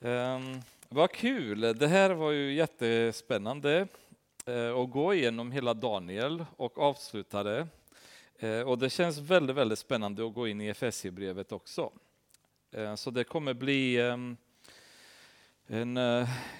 [0.00, 1.60] Um, vad kul!
[1.60, 3.88] Det här var ju jättespännande
[4.48, 7.68] uh, att gå igenom hela Daniel och avsluta det.
[8.42, 11.92] Uh, och det känns väldigt, väldigt spännande att gå in i Efesierbrevet också.
[12.76, 14.36] Uh, så det kommer bli um,
[15.66, 15.98] en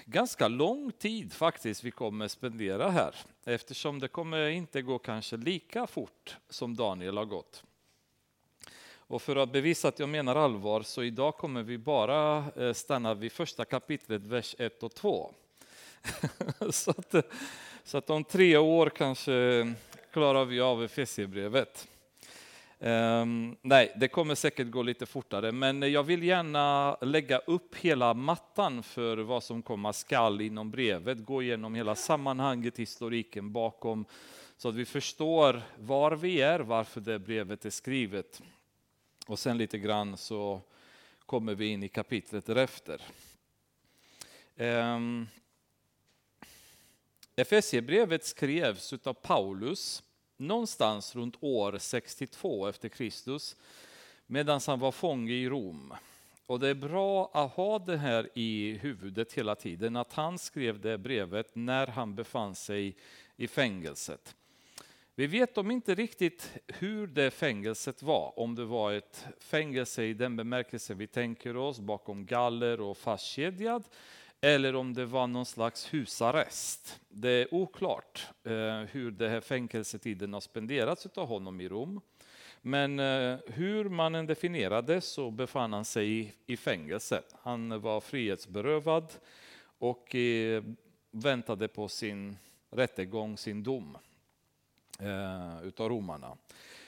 [0.05, 3.15] ganska lång tid faktiskt vi kommer spendera här
[3.45, 7.63] eftersom det kommer inte gå kanske lika fort som Daniel har gått.
[9.09, 13.13] Och för att bevisa att jag menar allvar så idag kommer vi bara eh, stanna
[13.13, 15.33] vid första kapitlet, vers 1 och 2.
[16.69, 17.15] så, att,
[17.83, 19.73] så att om tre år kanske
[20.11, 21.87] klarar vi av Efesierbrevet.
[22.79, 28.13] Um, nej, det kommer säkert gå lite fortare, men jag vill gärna lägga upp hela
[28.13, 34.05] mattan för vad som komma skall inom brevet, gå igenom hela sammanhanget, historiken bakom,
[34.57, 38.41] så att vi förstår var vi är, varför det brevet är skrivet.
[39.29, 40.61] Och sen lite grann så
[41.25, 43.01] kommer vi in i kapitlet därefter.
[44.55, 45.27] Ehm,
[47.35, 50.03] Efesierbrevet skrevs av Paulus
[50.37, 53.55] någonstans runt år 62 efter Kristus
[54.25, 55.93] medan han var fånge i Rom.
[56.45, 60.79] Och det är bra att ha det här i huvudet hela tiden, att han skrev
[60.79, 62.95] det brevet när han befann sig
[63.35, 64.35] i fängelset.
[65.19, 70.13] Vi vet om inte riktigt hur det fängelset var, om det var ett fängelse i
[70.13, 73.83] den bemärkelse vi tänker oss, bakom galler och fastkedjad,
[74.41, 76.99] eller om det var någon slags husarrest.
[77.09, 78.51] Det är oklart eh,
[78.91, 82.01] hur det här fängelsetiden har spenderats av honom i Rom.
[82.61, 87.21] Men eh, hur man än definierade så befann han sig i, i fängelse.
[87.41, 89.13] Han var frihetsberövad
[89.79, 90.63] och eh,
[91.11, 92.37] väntade på sin
[92.71, 93.97] rättegång, sin dom
[94.99, 96.37] eh, utav romarna.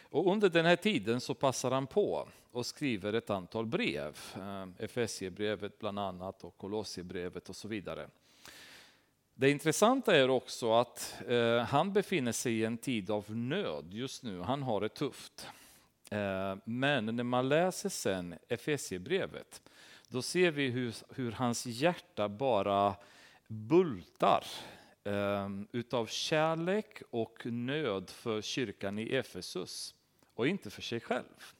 [0.04, 4.17] Och under den här tiden så passar han på och skriver ett antal brev.
[4.36, 8.08] Eh, Efesiebrevet bland annat och Kolossiebrevet och så vidare.
[9.34, 14.23] Det intressanta är också att eh, han befinner sig i en tid av nöd just
[14.23, 14.42] nu.
[14.42, 15.48] Han har det tufft.
[16.10, 19.61] Eh, men när man läser sen Efesiebrevet,
[20.08, 22.95] då ser vi hur, hur hans hjärta bara
[23.48, 24.44] bultar
[25.04, 29.95] Ehm, utav kärlek och nöd för kyrkan i Efesus
[30.34, 31.54] och inte för sig själv.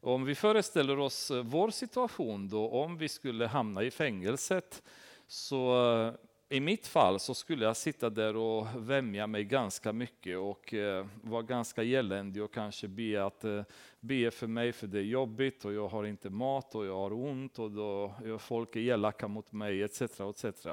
[0.00, 4.82] Om vi föreställer oss eh, vår situation då, om vi skulle hamna i fängelset,
[5.26, 6.14] så eh,
[6.56, 11.06] i mitt fall så skulle jag sitta där och vämja mig ganska mycket och eh,
[11.22, 13.62] vara ganska eländig och kanske be, att, eh,
[14.00, 17.12] be för mig för det är jobbigt och jag har inte mat och jag har
[17.12, 20.02] ont och då, folk är elaka mot mig etc.
[20.02, 20.66] etc.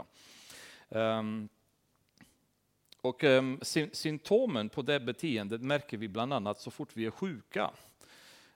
[0.90, 1.50] Um,
[3.02, 3.60] och um,
[3.92, 7.72] symptomen på det beteendet märker vi bland annat så fort vi är sjuka.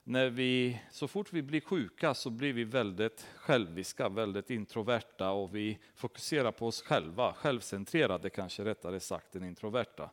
[0.03, 5.55] När vi, så fort vi blir sjuka så blir vi väldigt själviska, väldigt introverta och
[5.55, 10.09] vi fokuserar på oss själva, självcentrerade kanske rättare sagt än introverta.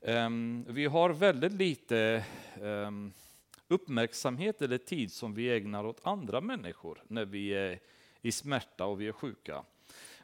[0.00, 2.24] Um, vi har väldigt lite
[2.60, 3.12] um,
[3.68, 7.78] uppmärksamhet eller tid som vi ägnar åt andra människor när vi är
[8.22, 9.64] i smärta och vi är sjuka.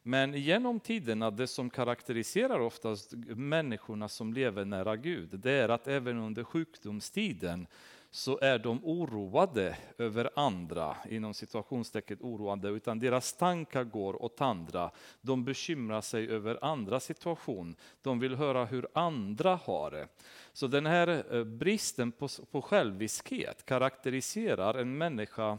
[0.08, 5.88] Men genom tiderna, det som karaktäriserar oftast människorna som lever nära Gud, det är att
[5.88, 7.66] även under sjukdomstiden
[8.10, 14.91] så är de oroade över andra, inom situationstecken oroande, utan deras tankar går åt andra.
[15.20, 17.76] De bekymrar sig över andra situation.
[18.02, 20.08] De vill höra hur andra har det.
[20.52, 25.58] Så den här eh, bristen på, på själviskhet karaktäriserar en människa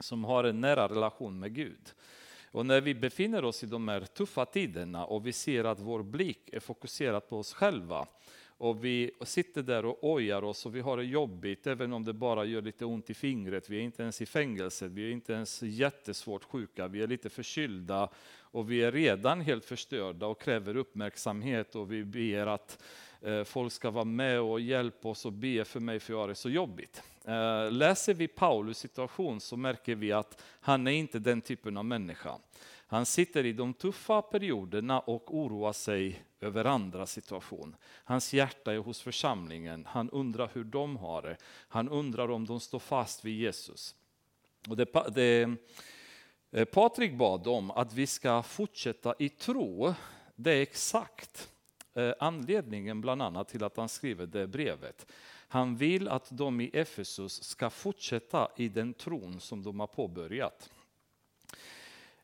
[0.00, 1.94] som har en nära relation med Gud.
[2.54, 6.02] Och när vi befinner oss i de här tuffa tiderna och vi ser att vår
[6.02, 8.06] blick är fokuserad på oss själva
[8.46, 12.12] och vi sitter där och ojar oss och vi har det jobbigt även om det
[12.12, 13.70] bara gör lite ont i fingret.
[13.70, 17.30] Vi är inte ens i fängelset, vi är inte ens jättesvårt sjuka, vi är lite
[17.30, 22.82] förkylda och vi är redan helt förstörda och kräver uppmärksamhet och vi ber att
[23.20, 26.28] eh, folk ska vara med och hjälpa oss och be för mig för jag har
[26.28, 27.02] det så jobbigt.
[27.24, 31.84] Eh, läser vi Paulus situation så märker vi att han är inte den typen av
[31.84, 32.38] människa.
[32.86, 37.76] Han sitter i de tuffa perioderna och oroar sig över andra situation.
[38.04, 41.36] Hans hjärta är hos församlingen, han undrar hur de har det.
[41.68, 43.94] Han undrar om de står fast vid Jesus.
[44.68, 45.56] Och det, det
[46.50, 49.94] eh, Patrik bad om att vi ska fortsätta i tro,
[50.36, 51.50] det är exakt
[51.94, 55.06] eh, anledningen bland annat till att han skriver det brevet.
[55.54, 60.70] Han vill att de i Efesus ska fortsätta i den tron som de har påbörjat.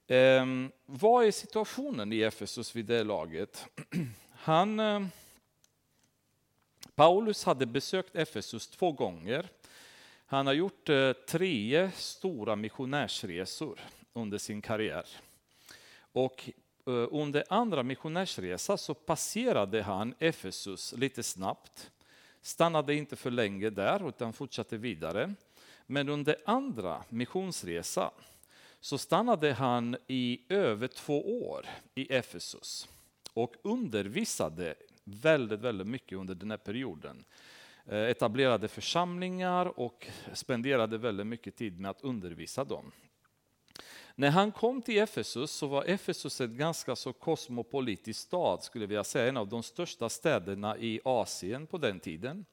[0.06, 0.46] Eh,
[0.86, 3.66] vad är situationen i Efesus vid det laget?
[4.32, 5.06] Han, eh,
[6.94, 9.48] Paulus hade besökt Efesus två gånger.
[10.26, 13.80] Han har gjort eh, tre stora missionärsresor.
[14.12, 15.06] under sin karriär.
[16.12, 16.50] Och
[16.86, 21.90] eh, under andra missionärsresa så passerade han Efesus lite snabbt.
[22.42, 25.34] Stannade inte för länge där utan fortsatte vidare.
[25.86, 28.10] Men under andra missionsresa
[28.80, 32.88] så stannade han i över två år i Efesus
[33.32, 37.24] och undervisade väldigt, väldigt mycket under den här perioden.
[37.86, 42.92] Eh, etablerade församlingar och spenderade väldigt mycket tid med att undervisa dem.
[44.20, 49.06] När han kom till Efesus så var Efesus ett ganska så kosmopolitisk stad, skulle jag
[49.06, 52.44] säga, en av de största städerna i Asien på den tiden.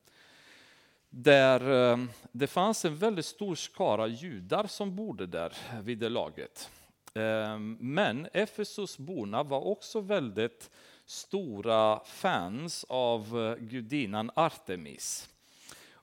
[1.10, 1.98] Där eh,
[2.32, 6.70] det fanns en väldigt stor skara judar som bodde där vid det laget.
[7.14, 10.70] Eh, men Efesusborna var också väldigt
[11.06, 15.30] stora fans av eh, gudinnan Artemis.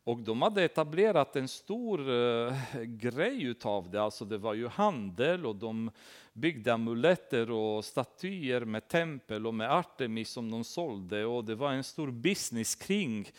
[0.05, 5.47] Och de hade etablerat en stor eh, grej utav det, alltså det var ju handel
[5.47, 5.91] och de
[6.33, 11.73] byggde amuletter och statyer med tempel och med Artemis som de sålde och det var
[11.73, 13.31] en stor business kring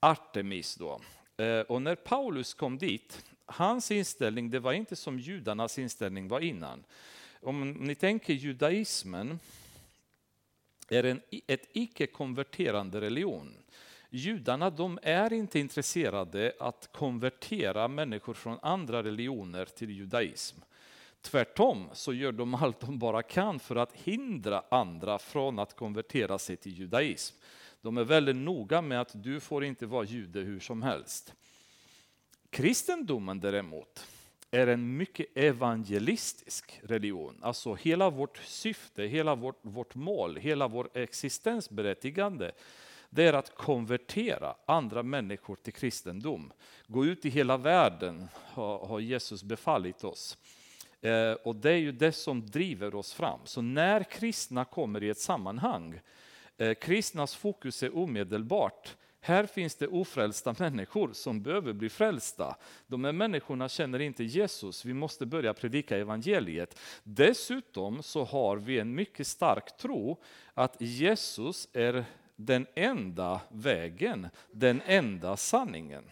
[0.00, 1.00] Artemis då.
[1.36, 6.40] Eh, och när Paulus kom dit, hans inställning det var inte som judarnas inställning var
[6.40, 6.84] innan.
[7.40, 9.38] Om ni tänker judaismen
[10.88, 13.54] är en, ett icke-konverterande religion.
[14.16, 20.56] Judarna de är inte intresserade att konvertera människor från andra religioner till judaism.
[21.20, 26.38] Tvärtom så gör de allt de bara kan för att hindra andra från att konvertera
[26.38, 27.36] sig till judaism.
[27.80, 31.34] De är väldigt noga med att du får inte vara jude hur som helst.
[32.50, 34.06] Kristendomen däremot
[34.50, 37.38] är en mycket evangelistisk religion.
[37.42, 42.52] Alltså hela vårt syfte, hela vårt, vårt mål, hela vår existensberättigande
[43.14, 46.52] det är att konvertera andra människor till kristendom.
[46.86, 50.38] Gå ut i hela världen har Jesus befallit oss.
[51.00, 53.40] Eh, och det är ju det som driver oss fram.
[53.44, 56.00] Så när kristna kommer i ett sammanhang,
[56.56, 58.96] eh, kristnas fokus är omedelbart
[59.26, 62.56] här finns det ofrälsta människor som behöver bli frälsta.
[62.86, 66.78] De här människorna känner inte Jesus, vi måste börja predika evangeliet.
[67.02, 70.20] Dessutom så har vi en mycket stark tro
[70.54, 72.04] att Jesus är
[72.36, 76.04] den enda vägen, den enda sanningen.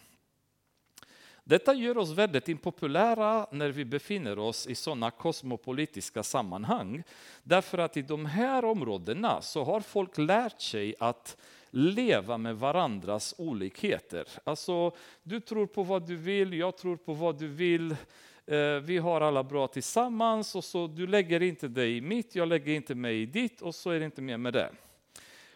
[1.45, 7.03] Detta gör oss väldigt impopulära när vi befinner oss i sådana kosmopolitiska sammanhang.
[7.43, 11.37] Därför att i de här områdena så har folk lärt sig att
[11.69, 14.27] leva med varandras olikheter.
[14.43, 14.91] Alltså,
[15.23, 17.95] du tror på vad du vill, jag tror på vad du vill.
[18.45, 22.47] Eh, vi har alla bra tillsammans och så du lägger inte dig i mitt, jag
[22.47, 24.69] lägger inte mig i ditt och så är det inte mer med det.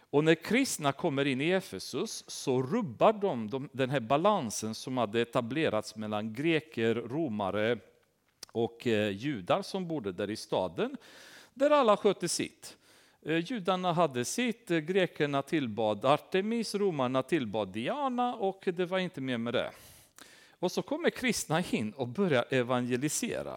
[0.10, 5.22] Och när kristna kommer in i Efesus så rubbar de den här balansen som hade
[5.22, 7.80] etablerats mellan greker, romare
[8.52, 10.98] och eh, judar som bodde där i staden,
[11.54, 12.78] där alla skötte sitt.
[13.26, 19.22] Eh, judarna hade sitt, eh, grekerna tillbad Artemis, romarna tillbad Diana och det var inte
[19.22, 19.72] mer med det.
[20.60, 23.56] Och så kommer kristna in och börjar evangelisera.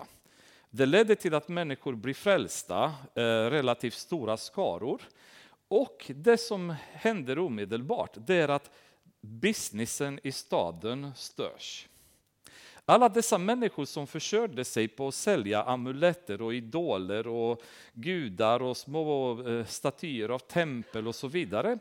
[0.71, 5.03] Det ledde till att människor blir frälsta, relativt stora skaror.
[5.71, 8.71] Och det som händer omedelbart, det är att
[9.21, 11.89] businessen i staden störs.
[12.85, 17.63] Alla dessa människor som försörjde sig på att sälja amuletter och idoler och
[17.93, 21.79] gudar och små eh, statyer av tempel och så vidare.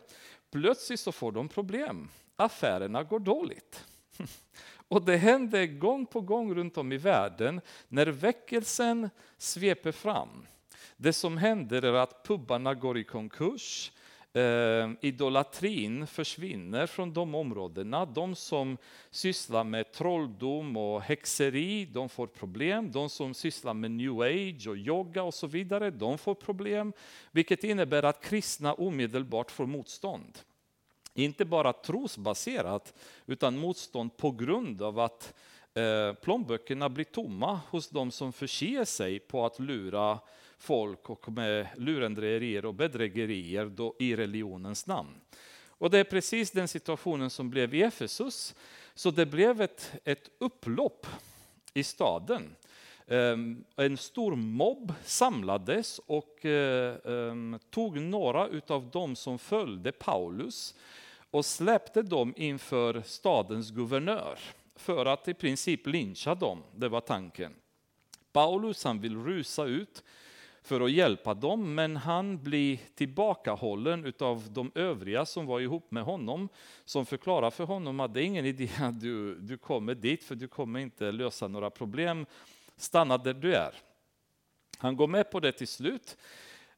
[0.50, 2.08] Plötsligt så får de problem.
[2.36, 3.84] Affärerna går dåligt.
[4.88, 10.46] Och det händer gång på gång runt om i världen när väckelsen sveper fram.
[11.02, 13.92] Det som händer är att pubbarna går i konkurs,
[14.32, 18.04] eh, idolatrin försvinner från de områdena.
[18.04, 18.76] De som
[19.10, 22.92] sysslar med trolldom och häxeri, de får problem.
[22.92, 26.92] De som sysslar med new age och yoga och så vidare, de får problem.
[27.32, 30.38] Vilket innebär att kristna omedelbart får motstånd.
[31.14, 32.94] Inte bara trosbaserat,
[33.26, 35.34] utan motstånd på grund av att
[35.74, 40.18] eh, plånböckerna blir tomma hos de som förser sig på att lura
[40.60, 45.20] folk och med lurendrejerier och bedrägerier då i religionens namn.
[45.68, 48.54] Och det är precis den situationen som blev i Efesus.
[48.94, 51.06] Så det blev ett, ett upplopp
[51.74, 52.56] i staden.
[53.06, 60.74] Um, en stor mobb samlades och uh, um, tog några av dem som följde Paulus
[61.30, 64.38] och släppte dem inför stadens guvernör
[64.76, 66.62] för att i princip lyncha dem.
[66.76, 67.54] Det var tanken.
[68.32, 70.04] Paulus han vill rusa ut
[70.62, 76.02] för att hjälpa dem, men han blir tillbakahållen av de övriga som var ihop med
[76.02, 76.48] honom,
[76.84, 80.34] som förklarar för honom att det är ingen idé att du, du kommer dit, för
[80.34, 82.26] du kommer inte lösa några problem.
[82.76, 83.74] Stanna där du är.
[84.78, 86.16] Han går med på det till slut.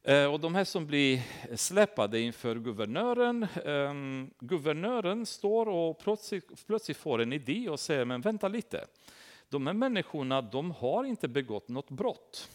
[0.03, 1.21] Eh, och de här som blir
[1.55, 8.21] släppade inför guvernören, ehm, guvernören står och plötsligt, plötsligt får en idé och säger, men
[8.21, 8.85] vänta lite,
[9.49, 12.49] de här människorna de har inte begått något brott.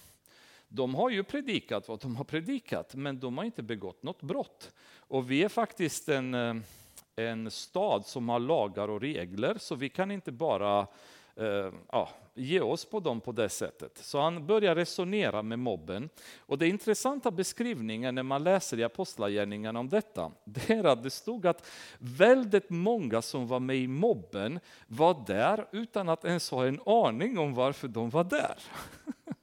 [0.69, 4.73] De har ju predikat vad de har predikat, men de har inte begått något brott.
[4.97, 6.57] Och vi är faktiskt en, eh,
[7.17, 10.87] en stad som har lagar och regler, så vi kan inte bara
[11.37, 13.99] eh, ja, ge oss på dem på det sättet.
[13.99, 16.09] Så han börjar resonera med mobben.
[16.39, 21.11] Och det intressanta beskrivningen när man läser i Apostlagärningarna om detta, det är att det
[21.11, 26.67] stod att väldigt många som var med i mobben var där utan att ens ha
[26.67, 28.59] en aning om varför de var där.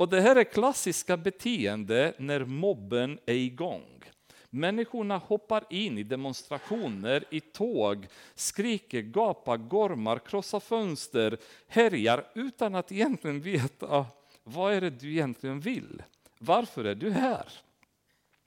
[0.00, 4.02] Och det här är klassiska beteende när mobben är igång.
[4.50, 11.38] Människorna hoppar in i demonstrationer, i tåg, skriker, gapar, gormar, krossar fönster,
[11.68, 14.06] härjar utan att egentligen veta ah,
[14.42, 16.02] vad är det du egentligen vill.
[16.38, 17.48] Varför är du här?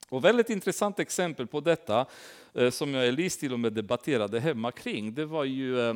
[0.10, 2.06] Och väldigt intressant exempel på detta,
[2.54, 5.96] eh, som jag och Elise till och med debatterade hemma kring, det var ju eh,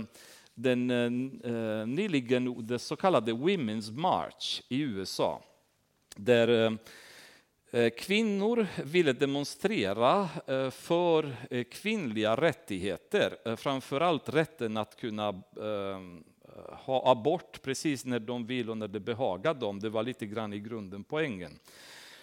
[0.54, 5.44] den eh, nyligen det så kallade Women's March i USA.
[6.18, 15.44] Där eh, eh, kvinnor ville demonstrera eh, för kvinnliga rättigheter, framförallt rätten att kunna
[16.70, 19.80] ha abort precis när de vill och när det behagar dem.
[19.80, 21.60] Det var lite grann i grunden poängen.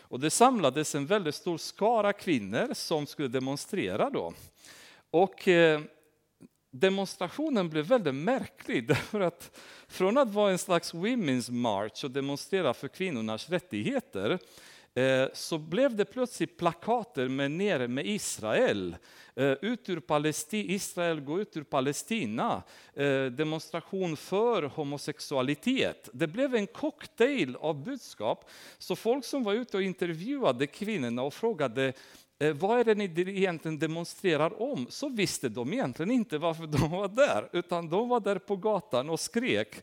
[0.00, 4.32] Och det samlades en väldigt stor skara kvinnor som skulle demonstrera då.
[5.10, 5.48] Och
[6.74, 12.74] demonstrationen blev väldigt märklig därför att från att vara en slags women's march och demonstrera
[12.74, 14.38] för kvinnornas rättigheter
[14.94, 18.96] eh, så blev det plötsligt plakater med nere med Israel.
[19.36, 22.62] Eh, ut ur Palestina, Israel går ut ur Palestina.
[23.30, 26.08] Demonstration för homosexualitet.
[26.12, 28.50] Det blev en cocktail av budskap.
[28.78, 31.92] Så folk som var ute och intervjuade kvinnorna och frågade
[32.38, 33.04] Eh, vad är det ni
[33.38, 34.86] egentligen demonstrerar om?
[34.90, 39.10] Så visste de egentligen inte varför de var där, utan de var där på gatan
[39.10, 39.82] och skrek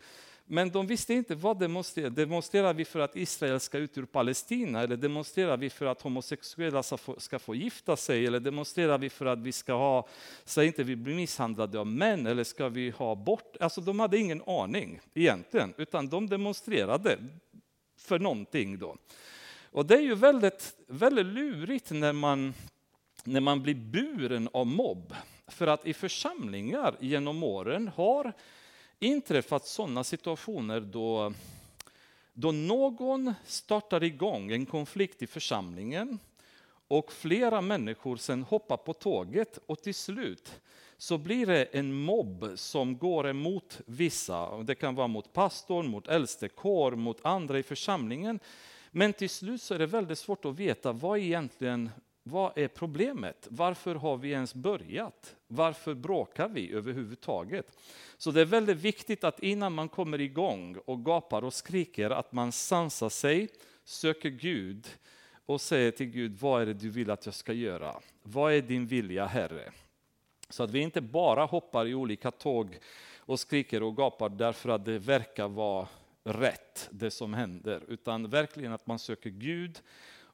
[0.53, 2.09] men de visste inte vad demonstrerar.
[2.09, 4.81] Demonstrerar vi för att Israel ska ut ur Palestina?
[4.81, 8.25] Eller demonstrerar vi för att homosexuella ska få, ska få gifta sig?
[8.25, 10.07] Eller demonstrerar vi för att vi ska ha,
[10.45, 12.27] så inte vi blir misshandlade av män?
[12.27, 13.57] Eller ska vi ha bort?
[13.59, 17.17] Alltså de hade ingen aning egentligen, utan de demonstrerade
[17.97, 18.97] för någonting då.
[19.71, 22.53] Och det är ju väldigt, väldigt lurigt när man,
[23.23, 25.15] när man blir buren av mobb.
[25.47, 28.33] För att i församlingar genom åren har
[28.99, 31.33] inträffat sådana situationer då,
[32.33, 36.19] då någon startar igång en konflikt i församlingen
[36.87, 40.61] och flera människor sen hoppar på tåget och till slut
[40.97, 44.57] så blir det en mobb som går emot vissa.
[44.57, 48.39] Det kan vara mot pastorn, mot äldstekår, mot andra i församlingen.
[48.91, 51.89] Men till slut så är det väldigt svårt att veta vad egentligen
[52.23, 53.47] vad är problemet?
[53.49, 55.35] Varför har vi ens börjat?
[55.47, 57.77] Varför bråkar vi överhuvudtaget?
[58.17, 62.31] Så det är väldigt viktigt att innan man kommer igång och gapar och skriker att
[62.31, 63.49] man sansar sig,
[63.83, 64.87] söker Gud
[65.45, 67.95] och säger till Gud, vad är det du vill att jag ska göra?
[68.23, 69.71] Vad är din vilja Herre?
[70.49, 72.77] Så att vi inte bara hoppar i olika tåg
[73.17, 75.87] och skriker och gapar därför att det verkar vara
[76.23, 79.81] rätt det som händer, utan verkligen att man söker Gud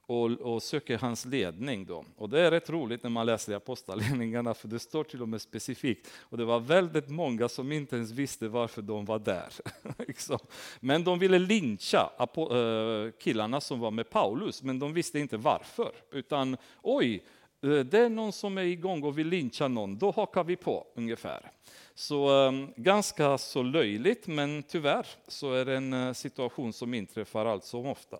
[0.08, 1.86] och, och, söker hans ledning.
[1.86, 2.04] Då.
[2.16, 5.28] Och det är rätt roligt när man läser i Apostlagärningarna, för det står till och
[5.28, 6.10] med specifikt.
[6.18, 9.52] Och det var väldigt många som inte ens visste varför de var där.
[9.98, 10.38] Liksom.
[10.80, 15.92] Men de ville lyncha eh, killarna som var med Paulus, men de visste inte varför.
[16.10, 17.24] Utan oj,
[17.62, 20.86] Eh, det är någon som är igång och vill lyncha någon, då hakar vi på
[20.94, 21.50] ungefär.
[21.94, 27.46] Så ehm, ganska så löjligt, men tyvärr så är det en eh, situation som inträffar
[27.46, 28.18] allt som ofta.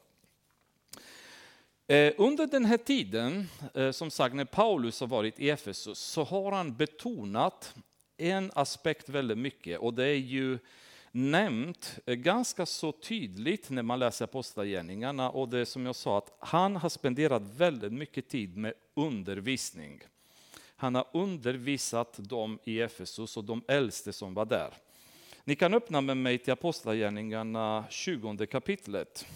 [1.87, 6.25] Eh, under den här tiden, eh, som sagt när Paulus har varit i Efesus, så
[6.25, 7.75] har han betonat
[8.16, 10.59] en aspekt väldigt mycket och det är ju
[11.12, 16.37] nämnt ganska så tydligt när man läser Apostlagärningarna och det är som jag sa att
[16.38, 20.00] han har spenderat väldigt mycket tid med undervisning.
[20.77, 24.75] Han har undervisat dem i Efesus och de äldste som var där.
[25.45, 29.27] Ni kan öppna med mig till Apostlagärningarna 20 kapitlet,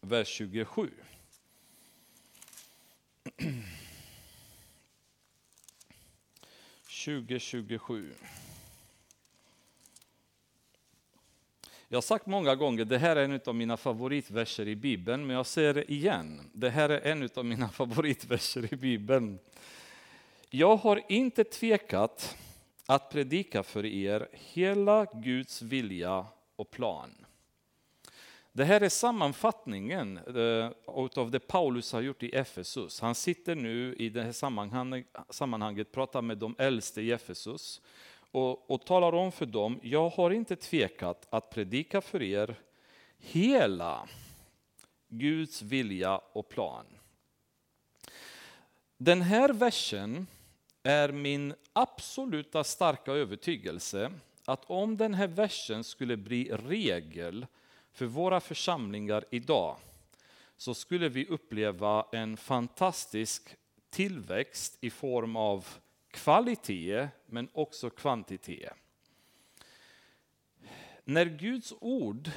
[0.00, 0.90] vers 27.
[7.04, 8.14] 2027.
[11.94, 15.36] Jag har sagt många gånger, det här är en av mina favoritverser i Bibeln, men
[15.36, 16.50] jag säger det igen.
[16.52, 19.38] Det här är en av mina favoritverser i Bibeln.
[20.50, 22.36] Jag har inte tvekat
[22.86, 27.10] att predika för er hela Guds vilja och plan.
[28.52, 30.70] Det här är sammanfattningen eh,
[31.16, 33.00] av det Paulus har gjort i Efesus.
[33.00, 37.80] Han sitter nu i det här sammanhanget, sammanhanget pratar med de äldste i Efesus
[38.34, 42.60] och, och talar om för dem, jag har inte tvekat att predika för er
[43.18, 44.08] hela
[45.08, 46.86] Guds vilja och plan.
[48.96, 50.26] Den här versen
[50.82, 54.12] är min absoluta starka övertygelse
[54.44, 57.46] att om den här versen skulle bli regel
[57.92, 59.76] för våra församlingar idag
[60.56, 63.56] så skulle vi uppleva en fantastisk
[63.90, 65.66] tillväxt i form av
[66.14, 68.72] kvalitet men också kvantitet.
[71.04, 72.30] När Guds ord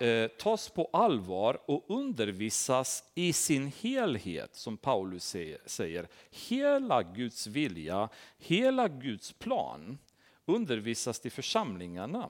[0.00, 8.08] eh, tas på allvar och undervisas i sin helhet, som Paulus säger, hela Guds vilja,
[8.38, 9.98] hela Guds plan
[10.44, 12.28] undervisas till församlingarna.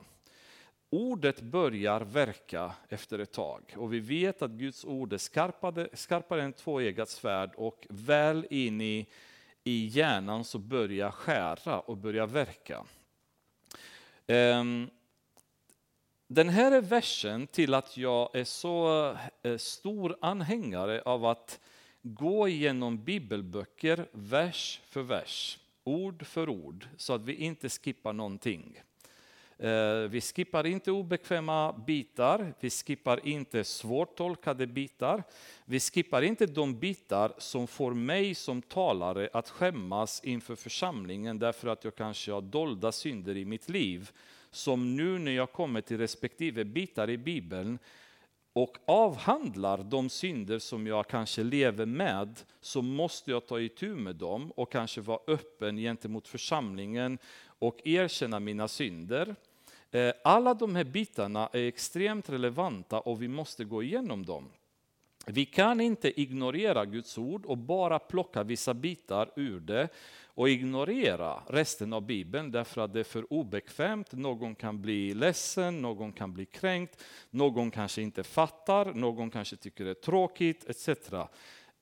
[0.89, 6.43] Ordet börjar verka efter ett tag och vi vet att Guds ord är skarpare, skarpare
[6.43, 9.07] än tvåeggat svärd och väl in i,
[9.67, 12.85] i hjärnan så börjar skära och börjar verka.
[14.27, 14.89] Ehm,
[16.27, 19.11] den här är versen till att jag är så
[19.43, 21.59] eh, stor anhängare av att
[22.01, 28.81] gå igenom bibelböcker vers för vers, ord för ord, så att vi inte skippar någonting.
[29.59, 35.23] Eh, vi skippar inte obekväma bitar, vi skippar inte svårtolkade bitar.
[35.65, 41.67] Vi skippar inte de bitar som får mig som talare att skämmas inför församlingen därför
[41.67, 44.11] att jag kanske har dolda synder i mitt liv
[44.51, 47.79] som nu när jag kommer till respektive bitar i Bibeln
[48.53, 54.15] och avhandlar de synder som jag kanske lever med, så måste jag ta itu med
[54.15, 57.17] dem och kanske vara öppen gentemot församlingen
[57.59, 59.35] och erkänna mina synder.
[59.91, 64.49] Eh, alla de här bitarna är extremt relevanta och vi måste gå igenom dem.
[65.29, 69.89] Vi kan inte ignorera Guds ord och bara plocka vissa bitar ur det
[70.25, 74.11] och ignorera resten av Bibeln därför att det är för obekvämt.
[74.11, 79.85] Någon kan bli ledsen, någon kan bli kränkt, någon kanske inte fattar, någon kanske tycker
[79.85, 80.89] det är tråkigt etc.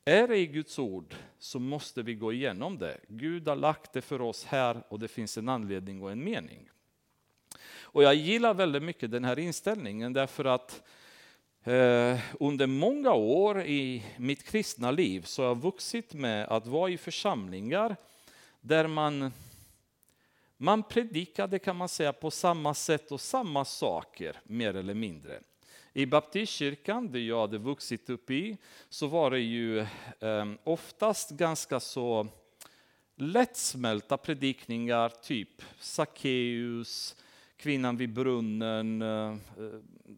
[0.05, 2.97] Är det i Guds ord så måste vi gå igenom det.
[3.07, 6.69] Gud har lagt det för oss här och det finns en anledning och en mening.
[7.95, 10.81] Och jag gillar väldigt mycket den här inställningen därför att
[11.63, 16.89] eh, under många år i mitt kristna liv så har jag vuxit med att vara
[16.89, 17.95] i församlingar
[18.61, 19.31] där man,
[20.57, 25.39] man predikade kan man säga på samma sätt och samma saker mer eller mindre.
[25.93, 28.57] I baptistkyrkan, där jag hade vuxit upp i,
[28.89, 32.27] så var det ju eh, oftast ganska så
[33.15, 37.15] lättsmälta predikningar, typ Sackeus,
[37.57, 39.37] kvinnan vid brunnen, eh,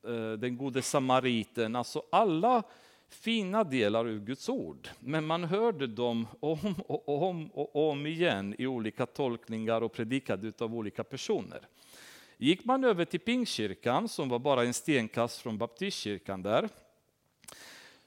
[0.03, 1.75] eh, den gode samariten.
[1.75, 2.63] Alltså alla
[3.09, 4.89] fina delar ur Guds ord.
[4.99, 10.53] Men man hörde dem om och om och om igen i olika tolkningar och predikade
[10.59, 11.67] av olika personer.
[12.37, 16.69] Gick man över till Pingstkyrkan, som var bara en stenkast från baptistkyrkan där,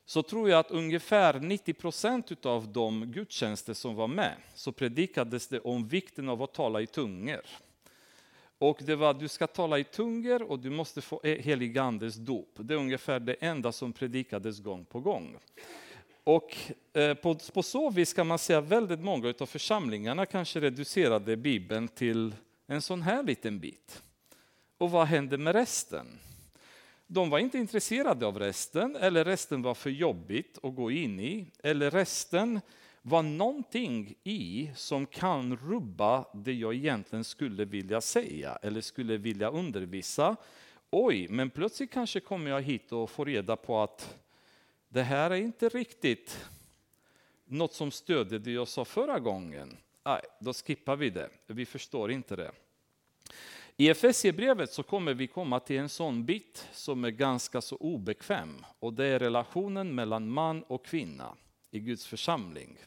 [0.05, 5.49] så tror jag att ungefär 90 procent av de gudstjänster som var med, så predikades
[5.49, 7.41] det om vikten av att tala i tungor.
[8.61, 12.15] Och det var du ska tala i tungor och du måste få e-, helig andes
[12.15, 12.49] dop.
[12.57, 15.37] Det är ungefär det enda som predikades gång på gång.
[16.25, 16.57] Och
[16.93, 21.89] eh, på, på så vis kan man säga väldigt många av församlingarna kanske reducerade Bibeln
[21.89, 22.35] till
[22.67, 24.03] en sån här liten bit.
[24.79, 26.07] Och vad hände med resten?
[27.07, 31.47] De var inte intresserade av resten, eller resten var för jobbigt att gå in i,
[31.63, 32.61] eller resten
[33.03, 39.51] var någonting i som kan rubba det jag egentligen skulle vilja säga eller skulle vilja
[39.51, 40.37] undervisa.
[40.91, 44.19] Oj, men plötsligt kanske kommer jag hit och får reda på att
[44.89, 46.47] det här är inte riktigt
[47.45, 49.77] något som stödjer det jag sa förra gången.
[50.05, 51.31] Nej, då skippar vi det.
[51.47, 52.53] Vi förstår inte det.
[53.77, 58.65] I Efesierbrevet så kommer vi komma till en sån bit som är ganska så obekväm
[58.79, 61.37] och det är relationen mellan man och kvinna
[61.71, 62.79] i Guds församling.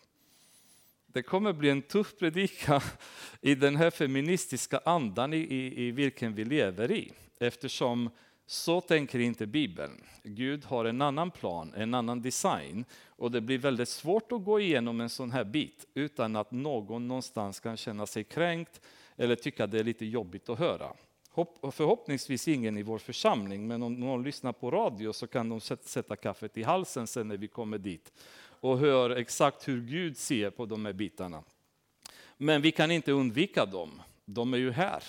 [1.14, 2.82] Det kommer bli en tuff predika
[3.42, 7.12] i den här feministiska andan i, i, i vilken vi lever i.
[7.40, 8.10] Eftersom
[8.46, 10.04] så tänker inte Bibeln.
[10.24, 12.86] Gud har en annan plan, en annan design.
[13.06, 17.08] Och det blir väldigt svårt att gå igenom en sån här bit utan att någon
[17.08, 18.82] någonstans kan känna sig kränkt
[19.16, 20.94] eller tycka det är lite jobbigt att höra.
[21.72, 26.16] Förhoppningsvis ingen i vår församling, men om någon lyssnar på radio så kan de sätta
[26.16, 28.14] kaffet i halsen sen när vi kommer dit
[28.64, 31.44] och hör exakt hur Gud ser på de här bitarna.
[32.38, 35.04] Men vi kan inte undvika dem, de är ju här.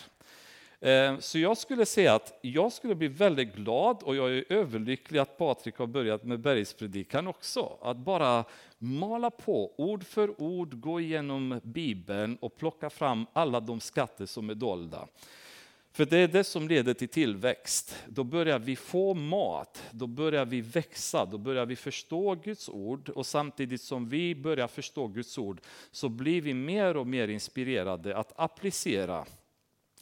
[0.80, 5.18] Eh, så jag skulle säga att jag skulle bli väldigt glad och jag är överlycklig
[5.18, 7.78] att Patrik har börjat med bergspredikan också.
[7.82, 8.44] Att bara
[8.78, 14.50] mala på ord för ord, gå igenom Bibeln och plocka fram alla de skatter som
[14.50, 15.08] är dolda.
[15.94, 17.96] För det är det som leder till tillväxt.
[18.08, 23.08] Då börjar vi få mat, då börjar vi växa, då börjar vi förstå Guds ord
[23.08, 28.16] och samtidigt som vi börjar förstå Guds ord så blir vi mer och mer inspirerade
[28.16, 29.24] att applicera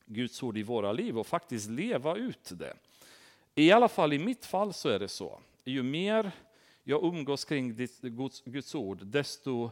[0.07, 2.75] Guds ord i våra liv och faktiskt leva ut det.
[3.55, 5.41] I alla fall i mitt fall så är det så.
[5.65, 6.31] Ju mer
[6.85, 7.89] jag umgås kring
[8.45, 9.71] Guds ord, desto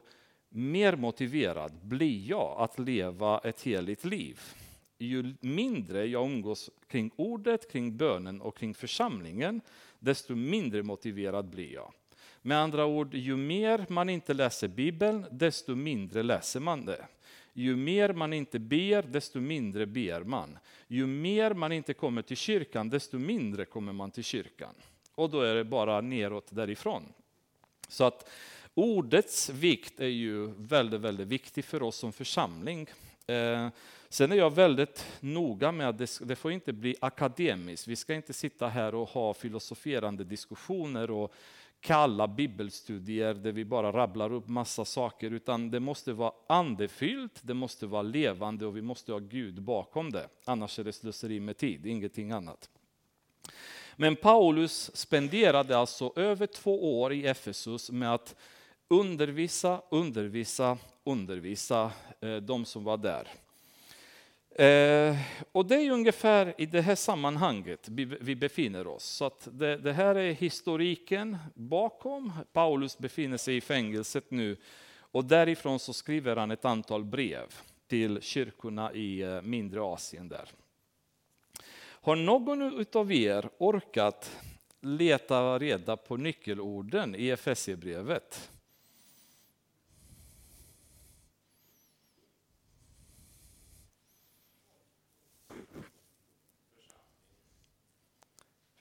[0.49, 4.41] mer motiverad blir jag att leva ett heligt liv.
[5.03, 9.61] Ju mindre jag umgås kring ordet, kring bönen och kring församlingen,
[9.99, 11.93] desto mindre motiverad blir jag.
[12.43, 17.07] Med andra ord, ju mer man inte läser Bibeln, desto mindre läser man det.
[17.53, 20.59] Ju mer man inte ber, desto mindre ber man.
[20.89, 24.75] Ju mer man inte kommer till kyrkan, desto mindre kommer man till kyrkan.
[25.15, 27.03] Och då är det bara neråt därifrån.
[27.89, 28.31] Så att
[28.75, 32.87] ordets vikt är ju väldigt, väldigt viktig för oss som församling.
[33.27, 33.69] Eh,
[34.13, 37.89] Sen är jag väldigt noga med att det, det får inte bli akademiskt.
[37.89, 41.35] Vi ska inte sitta här och ha filosoferande diskussioner och
[41.81, 47.55] kalla bibelstudier där vi bara rabblar upp massa saker, utan det måste vara andefyllt, det
[47.55, 50.29] måste vara levande och vi måste ha Gud bakom det.
[50.45, 52.71] Annars är det slöseri med tid, ingenting annat.
[53.97, 58.37] Men Paulus spenderade alltså över två år i Efesus med att
[58.89, 63.29] undervisa, undervisa, undervisa eh, de som var där.
[64.55, 65.17] Eh,
[65.53, 67.89] och det är ungefär i det här sammanhanget
[68.21, 69.05] vi befinner oss.
[69.05, 72.33] Så det, det, här är historiken bakom.
[72.53, 74.57] Paulus befinner sig i fängelset nu
[74.99, 77.47] och därifrån så skriver han ett antal brev
[77.87, 80.49] till kyrkorna i eh, mindre Asien där.
[82.03, 84.37] Har någon av er orkat
[84.81, 88.51] leta reda på nyckelorden i Efesierbrevet?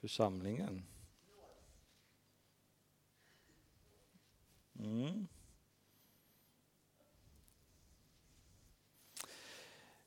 [0.00, 0.82] Församlingen.
[4.78, 5.26] Mm.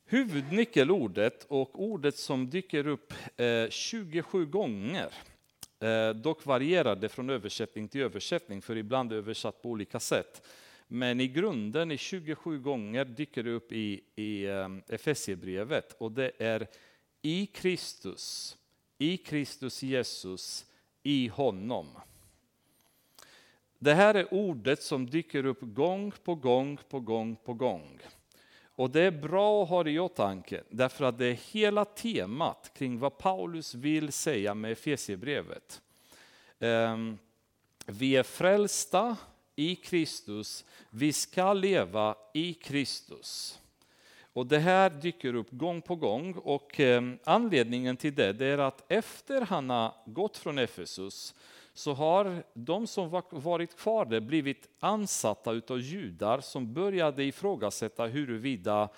[0.06, 5.14] Huvudnyckelordet och ordet som dyker upp eh, 27 gånger,
[5.80, 10.48] eh, dock varierar det från översättning till översättning, för ibland är översatt på olika sätt.
[10.88, 16.32] Men i grunden, i 27 gånger, dyker det upp i, i eh, Efesierbrevet och det
[16.38, 16.68] är
[17.22, 18.58] i Kristus
[19.04, 20.66] i Kristus Jesus,
[21.04, 21.88] i honom.
[23.80, 28.00] Det här är ordet som dyker upp gång på gång på gång på gång.
[28.76, 32.72] Och det är bra att ha det i åtanke, därför att det är hela temat
[32.76, 35.82] kring vad Paulus vill säga med Efesierbrevet.
[36.60, 37.18] Ehm,
[37.86, 39.18] vi är frälsta
[39.56, 43.60] i Kristus, vi ska leva i Kristus.
[44.34, 48.58] Och det här dyker upp gång på gång och eh, anledningen till det, det är
[48.58, 51.36] att efter han har gått från Efesus
[51.74, 58.90] så har de som varit kvar där blivit ansatta utav judar som började ifrågasätta huruvida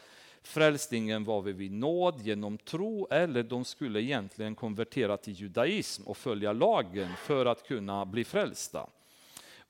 [0.43, 6.53] frälsningen var vid nåd genom tro eller de skulle egentligen konvertera till judaism och följa
[6.53, 8.89] lagen för att kunna bli frälsta.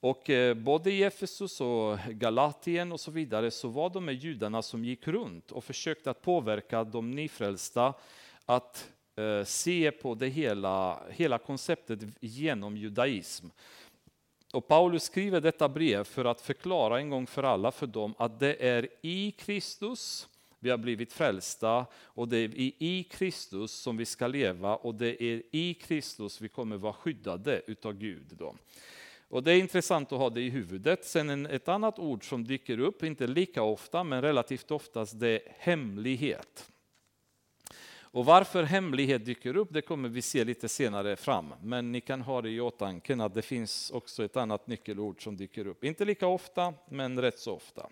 [0.05, 4.61] Och eh, både i Efesus och Galatien och så vidare så var de med judarna
[4.61, 7.93] som gick runt och försökte att påverka de nyfrälsta
[8.45, 13.47] att eh, se på det hela, hela konceptet genom judaism.
[14.53, 18.39] Och Paulus skriver detta brev för att förklara en gång för alla för dem att
[18.39, 20.27] det är i Kristus
[20.59, 25.23] vi har blivit frälsta och det är i Kristus som vi ska leva och det
[25.23, 28.27] är i Kristus vi kommer vara skyddade utav Gud.
[28.29, 28.55] Då.
[29.27, 31.05] Och det är intressant att ha det i huvudet.
[31.05, 35.29] Sen en, ett annat ord som dyker upp, inte lika ofta men relativt oftast, det
[35.29, 36.71] är hemlighet.
[38.15, 41.53] Och varför hemlighet dyker upp, det kommer vi se lite senare fram.
[41.61, 45.37] Men ni kan ha det i åtanke att det finns också ett annat nyckelord som
[45.37, 45.83] dyker upp.
[45.83, 47.89] Inte lika ofta, men rätt så ofta.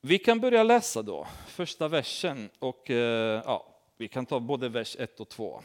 [0.00, 2.50] Vi kan börja läsa då, första versen.
[2.58, 5.62] Och, eh, ja, vi kan ta både vers 1 och 2.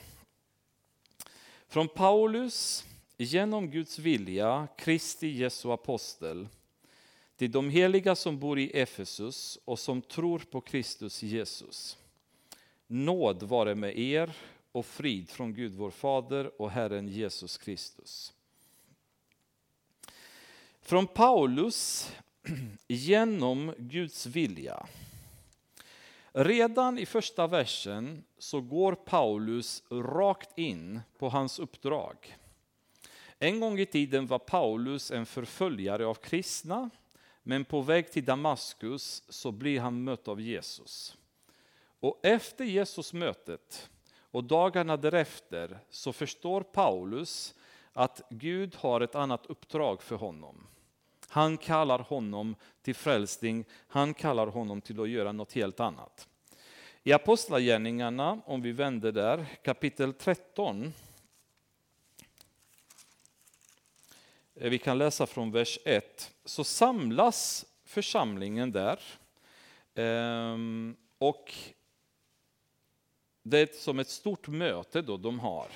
[1.67, 2.85] Från Paulus,
[3.17, 6.47] genom Guds vilja, Kristi Jesu apostel,
[7.35, 11.97] till de heliga som bor i Efesus och som tror på Kristus Jesus.
[12.87, 14.33] Nåd vare med er
[14.71, 18.33] och frid från Gud vår Fader och Herren Jesus Kristus.
[20.81, 22.11] Från Paulus,
[22.87, 24.87] genom Guds vilja.
[26.31, 32.37] Redan i första versen så går Paulus rakt in på hans uppdrag.
[33.43, 36.89] En gång i tiden var Paulus en förföljare av kristna,
[37.43, 41.17] men på väg till Damaskus så blir han mött av Jesus.
[41.99, 47.55] Och efter Jesus mötet och dagarna därefter så förstår Paulus
[47.93, 50.67] att Gud har ett annat uppdrag för honom.
[51.27, 56.27] Han kallar honom till frälsning, han kallar honom till att göra något helt annat.
[57.03, 60.93] I Apostlagärningarna, om vi vänder där, kapitel 13.
[64.63, 66.31] Eh, vi kan läsa från vers 1.
[66.45, 68.99] Så samlas församlingen där.
[69.95, 71.53] Ehm, och
[73.43, 75.67] det är som ett stort möte då de har.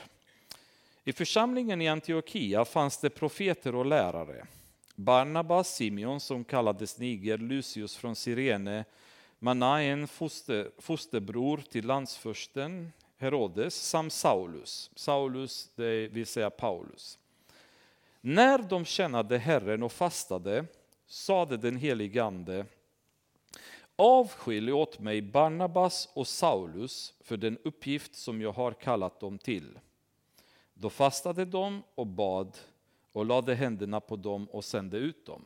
[1.03, 4.45] I församlingen i Antiochia fanns det profeter och lärare.
[4.95, 8.85] Barnabas, Simeon som kallades Niger, Lucius från Sirene,
[9.39, 14.91] Manaen, foster, fosterbror till landsförsten Herodes, samt Saulus.
[14.95, 17.19] Saulus, det vill säga Paulus.
[18.27, 20.65] När de tjänade Herren och fastade
[21.05, 22.65] sade den helige Ande
[23.95, 29.79] Avskilj åt mig Barnabas och Saulus för den uppgift som jag har kallat dem till.
[30.73, 32.57] Då fastade de och bad
[33.11, 35.45] och lade händerna på dem och sände ut dem.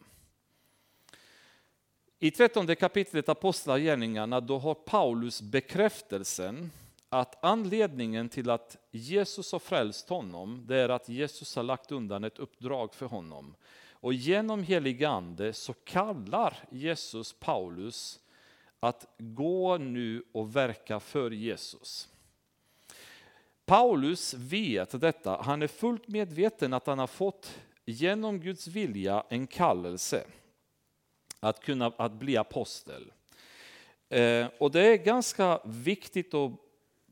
[2.19, 6.71] I trettonde kapitlet Apostlagärningarna då har Paulus bekräftelsen
[7.13, 12.23] att anledningen till att Jesus har frälst honom, det är att Jesus har lagt undan
[12.23, 13.55] ett uppdrag för honom.
[13.89, 18.19] Och genom helig ande så kallar Jesus Paulus
[18.79, 22.09] att gå nu och verka för Jesus.
[23.65, 29.47] Paulus vet detta, han är fullt medveten att han har fått genom Guds vilja en
[29.47, 30.23] kallelse
[31.39, 33.11] att kunna att bli apostel.
[34.09, 36.51] Eh, och det är ganska viktigt att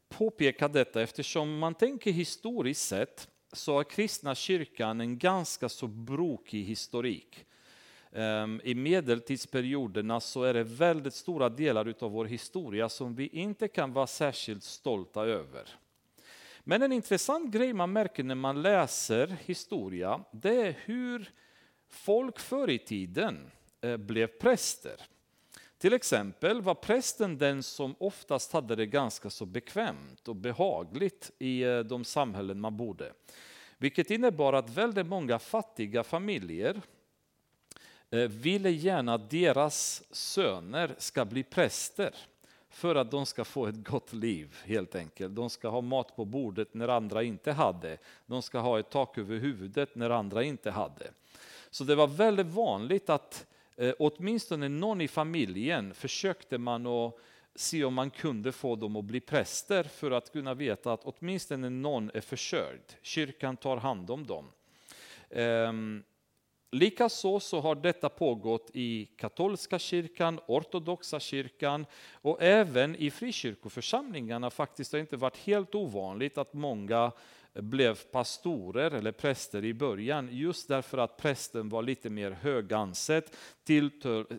[0.09, 6.63] påpeka detta eftersom man tänker historiskt sett så har kristna kyrkan en ganska så brokig
[6.63, 7.45] historik.
[8.11, 13.67] Ehm, I medeltidsperioderna så är det väldigt stora delar av vår historia som vi inte
[13.67, 15.69] kan vara särskilt stolta över.
[16.63, 21.31] Men en intressant grej man märker när man läser historia, det är hur
[21.89, 25.01] folk förr i tiden eh, blev präster.
[25.79, 31.63] Till exempel var prästen den som oftast hade det ganska så bekvämt och behagligt i
[31.63, 33.13] eh, de samhällen man bodde.
[33.77, 36.81] Vilket innebar att väldigt många fattiga familjer
[38.09, 42.15] eh, ville gärna att deras söner ska bli präster
[42.69, 45.35] för att de ska få ett gott liv helt enkelt.
[45.35, 47.97] De ska ha mat på bordet när andra inte hade.
[48.25, 51.11] De ska ha ett tak över huvudet när andra inte hade.
[51.69, 53.45] Så det var väldigt vanligt att
[53.79, 57.15] eh, åtminstone någon i familjen försökte man att
[57.55, 61.69] se om man kunde få dem att bli präster för att kunna veta att åtminstone
[61.69, 62.81] någon är försörjd.
[63.01, 64.45] Kyrkan tar hand om dem.
[65.29, 66.03] Ehm,
[66.71, 74.91] Likaså så har detta pågått i katolska kyrkan, ortodoxa kyrkan och även i frikyrkoförsamlingarna faktiskt
[74.91, 77.11] har det inte varit helt ovanligt att många
[77.53, 83.35] blev pastorer eller präster i början just därför att prästen var lite mer högansett,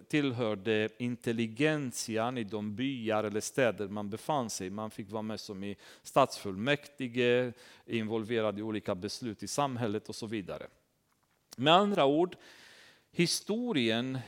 [0.08, 4.70] tillhörde intelligentian i de byar eller städer man befann sig i.
[4.70, 7.52] Man fick vara med som i stadsfullmäktige,
[7.86, 10.66] involverad i olika beslut i samhället och så vidare.
[11.56, 12.36] Med andra ord,
[13.12, 14.18] historien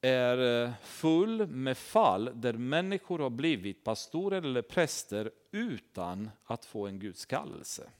[0.00, 6.86] är eh, full med fall där människor har blivit pastorer eller präster utan att få
[6.86, 7.90] en Guds kallelse.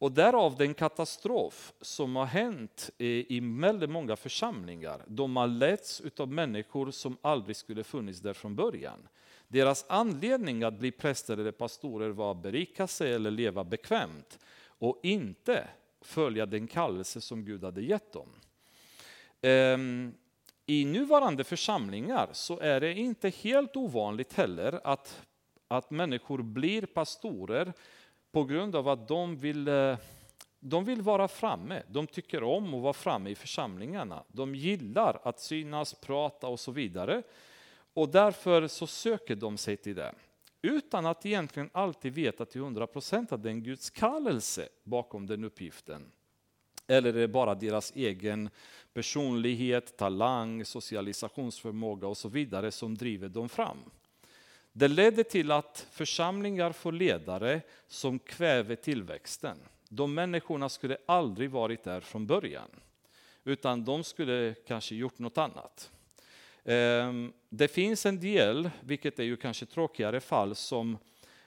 [0.00, 5.02] Och därav den katastrof som har hänt i väldigt många församlingar.
[5.06, 9.08] De har letts av människor som aldrig skulle funnits där från början.
[9.48, 15.00] Deras anledning att bli präster eller pastorer var att berika sig eller leva bekvämt och
[15.02, 15.68] inte
[16.00, 18.28] följa den kallelse som Gud hade gett dem.
[19.40, 20.14] Ehm,
[20.66, 25.22] I nuvarande församlingar så är det inte helt ovanligt heller att,
[25.68, 27.72] att människor blir pastorer
[28.32, 29.96] på grund av att de vill, eh,
[30.60, 31.82] de vill vara framme.
[31.88, 34.24] De tycker om att vara framme i församlingarna.
[34.28, 37.22] De gillar att synas, prata och så vidare.
[37.94, 40.14] Och därför så söker de sig till det
[40.62, 45.26] utan att egentligen alltid veta till 100 procent att det är en Guds kallelse bakom
[45.26, 46.12] den uppgiften.
[46.86, 48.50] Eller är det bara deras egen
[48.92, 53.78] personlighet, talang, socialisationsförmåga och så vidare som driver dem fram.
[54.72, 59.58] Det ledde till att församlingar får ledare som kväver tillväxten.
[59.88, 62.70] De människorna skulle aldrig varit där från början,
[63.44, 65.90] utan de skulle kanske gjort något annat.
[66.64, 70.98] Ehm, det finns en del, vilket är ju kanske tråkigare fall, som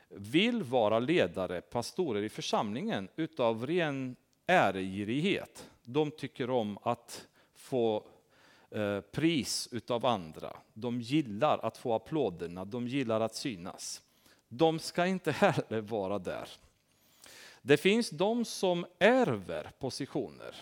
[0.09, 4.15] vill vara ledare, pastorer i församlingen utav ren
[4.47, 5.69] äregirighet.
[5.83, 8.07] De tycker om att få
[8.73, 10.57] Eh, pris utav andra.
[10.73, 14.01] De gillar att få applåderna, de gillar att synas.
[14.47, 16.49] De ska inte heller vara där.
[17.61, 20.55] Det finns de som ärver positioner.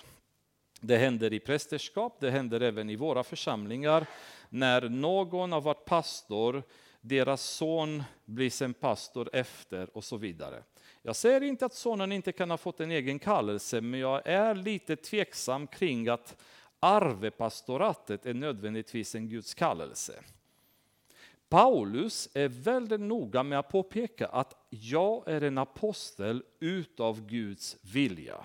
[0.79, 4.05] Det händer i prästerskap, det händer även i våra församlingar.
[4.49, 6.63] När någon har varit pastor,
[7.01, 10.63] deras son blir sen pastor efter och så vidare.
[11.01, 14.55] Jag säger inte att sonen inte kan ha fått en egen kallelse, men jag är
[14.55, 16.35] lite tveksam kring att
[16.81, 20.23] arvepastoratet är nödvändigtvis en Guds kallelse.
[21.49, 28.37] Paulus är väldigt noga med att påpeka att jag är en apostel utav Guds vilja.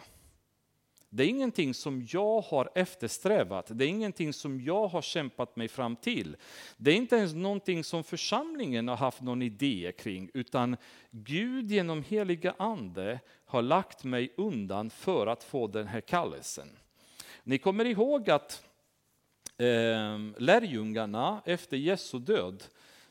[1.09, 5.69] Det är ingenting som jag har eftersträvat, det är ingenting som jag har kämpat mig
[5.69, 6.37] fram till.
[6.77, 10.77] Det är inte ens någonting som församlingen har haft någon idé kring, utan
[11.11, 16.69] Gud genom heliga ande har lagt mig undan för att få den här kallelsen.
[17.49, 18.65] Ni kommer ihåg att
[19.57, 22.65] eh, lärjungarna efter Jesu död,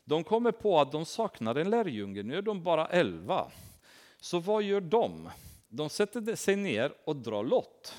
[0.04, 3.50] de kommer på att de saknar en lärjunge, nu är de bara elva.
[4.20, 5.30] Så vad gör de?
[5.68, 7.94] De sätter sig ner och drar lott.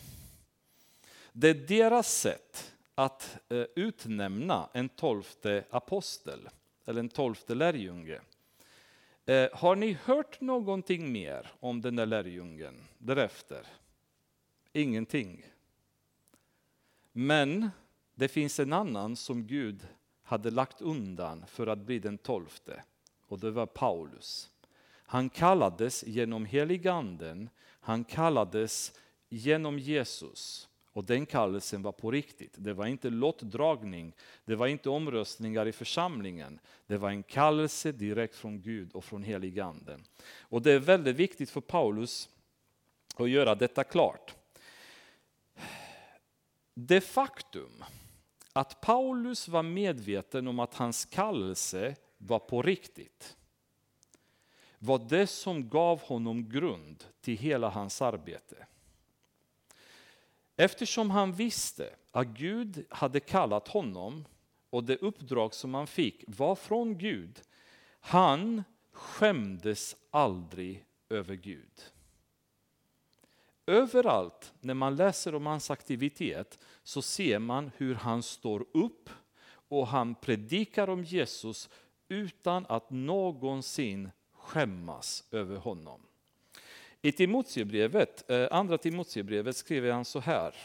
[1.32, 6.50] Det är deras sätt att eh, utnämna en tolfte apostel,
[6.86, 8.22] eller en tolfte lärjunge.
[9.26, 13.68] Eh, har ni hört någonting mer om den där lärjungen därefter?
[14.74, 15.46] Ingenting.
[17.20, 17.70] Men
[18.16, 19.88] det finns en annan som Gud
[20.24, 22.84] hade lagt undan för att bli den tolfte,
[23.28, 24.50] och det var Paulus.
[24.90, 28.94] Han kallades genom heliganden, han kallades
[29.30, 30.70] genom Jesus.
[30.92, 32.54] Och den kallelsen var på riktigt.
[32.58, 36.60] Det var inte lottdragning, det var inte omröstningar i församlingen.
[36.88, 40.04] Det var en kallelse direkt från Gud och från heliganden.
[40.40, 42.30] Och det är väldigt viktigt för Paulus
[43.16, 44.37] att göra detta klart.
[46.80, 47.84] Det faktum
[48.54, 53.38] att Paulus var medveten om att hans kallelse var på riktigt
[54.80, 58.68] var det som gav honom grund till hela hans arbete.
[60.56, 64.26] Eftersom han visste att Gud hade kallat honom
[64.70, 67.42] och det uppdrag som han fick var från Gud,
[68.00, 71.92] han skämdes aldrig över Gud.
[73.68, 79.10] Överallt när man läser om hans aktivitet så ser man hur han står upp
[79.70, 81.70] och han predikar om Jesus
[82.08, 86.02] utan att någonsin skämmas över honom.
[87.02, 90.56] I Timoteusbrevet, eh, andra Timoteusbrevet skriver han så här.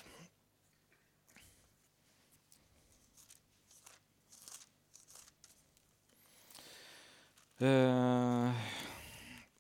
[7.59, 8.53] Eh,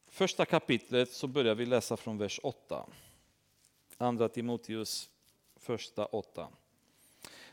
[0.06, 2.86] första kapitlet så börjar vi läsa från vers 8.
[4.02, 5.10] Andra Timoteus
[5.56, 6.48] första 8.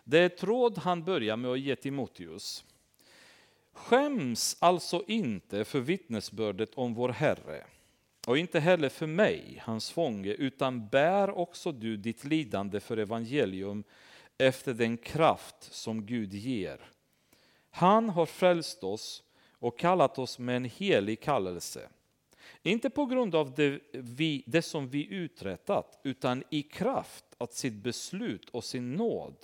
[0.03, 2.63] Det är ett råd han börjar med att ge Timoteus.
[3.73, 7.65] Skäms alltså inte för vittnesbördet om vår Herre
[8.27, 13.83] och inte heller för mig, hans fånge, utan bär också du ditt lidande för evangelium
[14.37, 16.89] efter den kraft som Gud ger.
[17.69, 21.89] Han har frälst oss och kallat oss med en helig kallelse.
[22.63, 27.73] Inte på grund av det, vi, det som vi uträttat, utan i kraft av sitt
[27.73, 29.35] beslut och sin nåd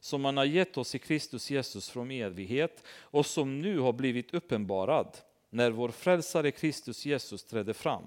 [0.00, 4.34] som han har gett oss i Kristus Jesus från evighet och som nu har blivit
[4.34, 5.18] uppenbarad
[5.50, 8.04] när vår frälsare Kristus Jesus trädde fram.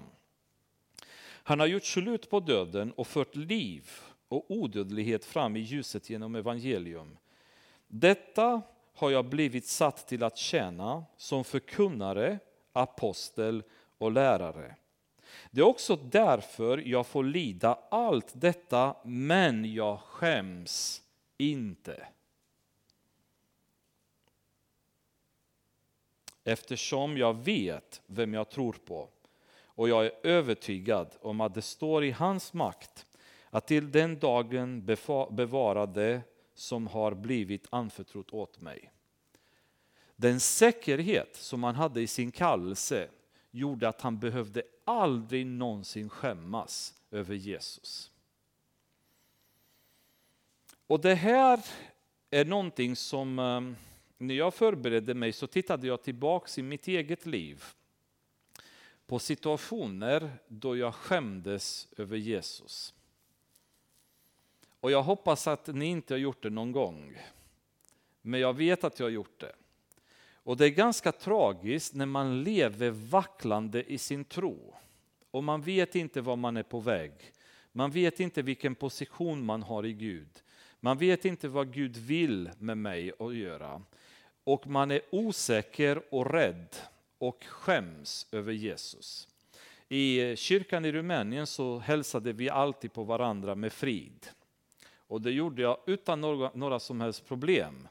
[1.22, 3.90] Han har gjort slut på döden och fört liv
[4.28, 7.16] och odödlighet fram i ljuset genom evangelium.
[7.88, 8.62] Detta
[8.94, 12.38] har jag blivit satt till att tjäna som förkunnare,
[12.72, 13.62] apostel
[13.98, 14.74] och lärare.
[15.50, 21.02] Det är också därför jag får lida allt detta, men jag skäms
[21.38, 22.08] inte.
[26.44, 29.08] Eftersom jag vet vem jag tror på
[29.64, 33.06] och jag är övertygad om att det står i hans makt
[33.50, 34.86] att till den dagen
[35.30, 36.20] bevara det
[36.54, 38.90] som har blivit anförtrott åt mig.
[40.16, 43.08] Den säkerhet som han hade i sin kallelse
[43.56, 48.10] gjorde att han behövde aldrig någonsin skämmas över Jesus.
[50.86, 51.66] Och det här
[52.30, 53.60] är någonting som, eh,
[54.18, 57.64] när jag förberedde mig så tittade jag tillbaks i mitt eget liv
[59.06, 62.94] på situationer då jag skämdes över Jesus.
[64.80, 67.18] Och jag hoppas att ni inte har gjort det någon gång.
[68.22, 69.52] men jag vet att jag har gjort det.
[70.46, 74.74] Och det är ganska tragiskt när man lever vacklande i sin tro
[75.30, 77.12] och man vet inte var man är på väg.
[77.72, 80.28] Man vet inte vilken position man har i Gud.
[80.80, 83.82] Man vet inte vad Gud vill med mig att göra.
[84.44, 86.76] Och man är osäker och rädd
[87.18, 89.28] och skäms över Jesus.
[89.88, 94.26] I kyrkan i Rumänien så hälsade vi alltid på varandra med frid.
[94.96, 97.88] Och det gjorde jag utan några, några som helst problem,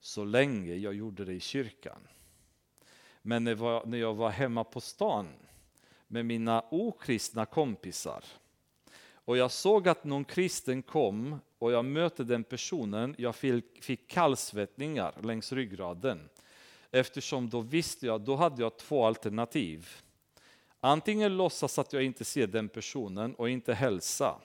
[0.00, 2.08] så länge jag gjorde det i kyrkan.
[3.22, 5.28] Men när, jag var hemma på stan
[6.06, 8.24] med mina okristna kompisar
[9.28, 13.34] och jag såg att någon kristen kom och jag mötte den personen, jag
[13.80, 16.28] fick kallsvettningar längs ryggraden.
[16.90, 19.88] Eftersom då visste jag, då hade jag två alternativ.
[20.80, 24.40] Antingen låtsas att jag inte ser den personen och inte hälsa.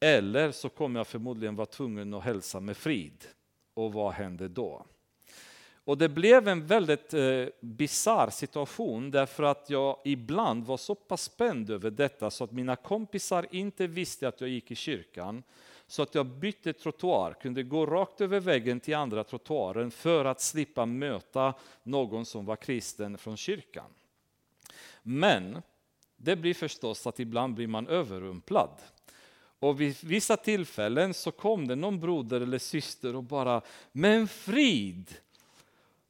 [0.00, 3.24] Eller så kommer jag förmodligen vara tvungen att hälsa med frid.
[3.74, 4.86] Och vad hände då?
[5.84, 11.22] Och det blev en väldigt eh, bizarr situation därför att jag ibland var så pass
[11.22, 15.42] spänd över detta så att mina kompisar inte visste att jag gick i kyrkan.
[15.86, 20.40] Så att jag bytte trottoar, kunde gå rakt över väggen till andra trottoaren för att
[20.40, 23.90] slippa möta någon som var kristen från kyrkan.
[25.02, 25.62] Men
[26.16, 28.70] det blir förstås att ibland blir man överrumplad.
[29.62, 35.10] Och vid vissa tillfällen så kom det någon broder eller syster och bara, men frid!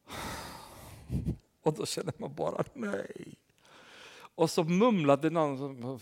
[1.63, 3.35] Och då känner man bara nej.
[4.35, 6.01] Och så mumlade någon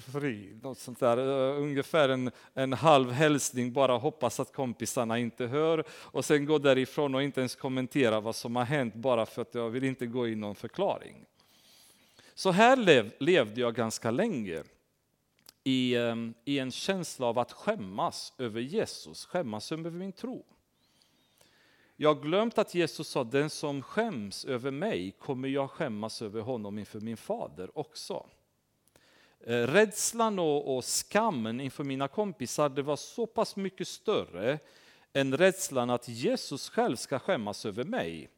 [0.00, 5.46] frid, något sånt där, eh, ungefär en, en halv hälsning, bara hoppas att kompisarna inte
[5.46, 9.42] hör och sen gå därifrån och inte ens kommentera vad som har hänt bara för
[9.42, 11.16] att jag vill inte gå i någon förklaring.
[12.34, 14.62] Så här lev, levde jag ganska länge
[15.64, 20.44] i, ehm, i en känsla av att skämmas över Jesus, skämmas över min tro.
[21.96, 26.40] Jag har glömt att Jesus sa, den som skäms över mig kommer jag skämmas över
[26.40, 28.26] honom inför min fader också.
[29.40, 34.58] Eh, rädslan och, och skammen inför mina kompisar, det var så pass mycket större
[35.12, 38.28] än rädslan att Jesus själv ska skämmas över mig.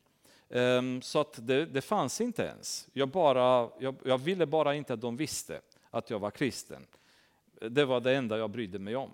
[0.50, 2.88] Ehm, så att det, det fanns inte ens.
[2.92, 5.60] Jag, bara, jag, jag ville bara inte att de visste
[5.90, 6.86] att jag var kristen.
[7.70, 9.10] Det var det enda jag brydde mig om.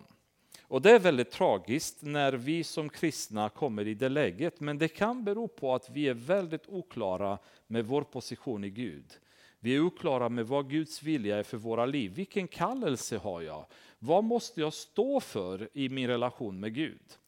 [0.63, 4.89] Och det är väldigt tragiskt när vi som kristna kommer i det läget, men det
[4.89, 9.19] kan bero på att vi är väldigt oklara med vår position i Gud.
[9.61, 12.13] Vi är oklara med vad Guds vilja är för våra liv.
[12.15, 13.67] Vilken kallelse har jag?
[13.99, 17.19] Vad måste jag stå för i min relation med Gud?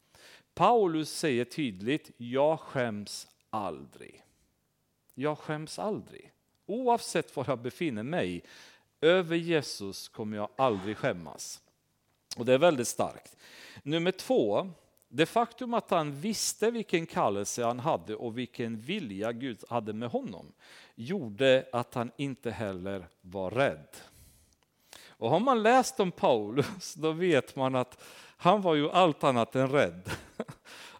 [0.55, 4.23] Paulus säger tydligt, jag skäms aldrig.
[5.15, 6.33] Jag skäms aldrig.
[6.67, 8.43] Oavsett var jag befinner mig,
[9.01, 11.61] över Jesus kommer jag aldrig skämmas.
[12.37, 13.37] Och det är väldigt starkt.
[13.83, 14.71] Nummer två,
[15.09, 20.11] det faktum att han visste vilken kallelse han hade och vilken vilja Gud hade med
[20.11, 20.53] honom
[20.95, 23.97] gjorde att han inte heller var rädd.
[25.09, 28.03] Och har man läst om Paulus då vet man att
[28.37, 30.11] han var ju allt annat än rädd.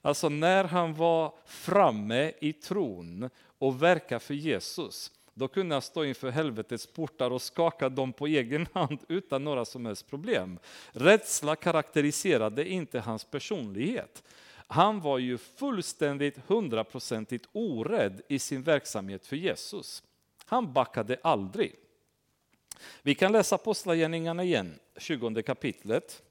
[0.03, 6.05] Alltså när han var framme i tron och verkade för Jesus då kunde han stå
[6.05, 10.59] inför helvetets portar och skaka dem på egen hand utan några som helst problem.
[10.93, 14.23] Rädsla karaktäriserade inte hans personlighet.
[14.67, 20.03] Han var ju fullständigt hundraprocentigt orädd i sin verksamhet för Jesus.
[20.45, 21.75] Han backade aldrig.
[23.03, 26.23] Vi kan läsa Apostlagärningarna igen, 20 kapitlet.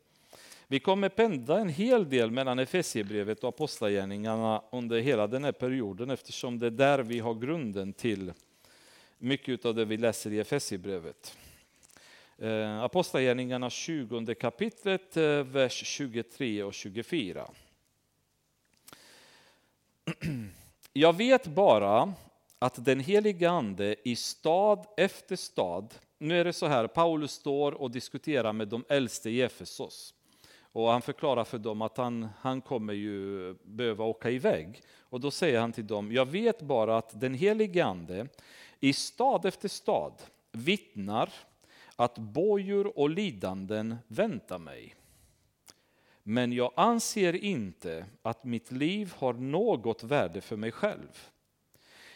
[0.67, 6.09] Vi kommer pendla en hel del mellan Efesierbrevet och Apostlagärningarna under hela den här perioden
[6.09, 8.33] eftersom det är där vi har grunden till
[9.19, 11.37] mycket av det vi läser i Efesierbrevet.
[12.37, 17.51] Eh, Apostlagärningarna 20 kapitlet, eh, vers 23 och 24.
[20.93, 22.13] Jag vet bara
[22.59, 27.71] att den helige Ande i stad efter stad, nu är det så här, Paulus står
[27.71, 30.13] och diskuterar med de äldste i Efesos.
[30.71, 34.81] Och han förklarar för dem att han, han kommer ju behöva åka iväg.
[34.99, 38.27] Och då säger han till dem, jag vet bara att den helige Ande
[38.79, 40.13] i stad efter stad
[40.51, 41.33] vittnar
[41.95, 44.95] att bojor och lidanden väntar mig.
[46.23, 51.29] Men jag anser inte att mitt liv har något värde för mig själv.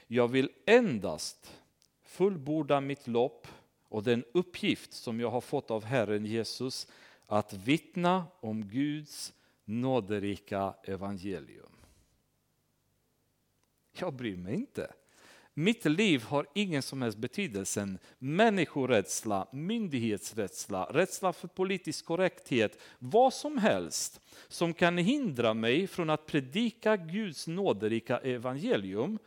[0.07, 1.61] Jag vill endast
[2.03, 3.47] fullborda mitt lopp
[3.89, 6.87] och den uppgift som jag har fått av Herren Jesus
[7.25, 9.33] att vittna om Guds
[9.65, 11.71] nåderika evangelium.
[13.91, 14.93] Jag bryr mig inte
[15.53, 17.97] mitt liv har ingen som helst betydelse.
[18.19, 26.25] Människorädsla, myndighetsrädsla, rädsla för politisk korrekthet, vad som helst som kan hindra mig från att
[26.25, 29.19] predika Guds nåderika evangelium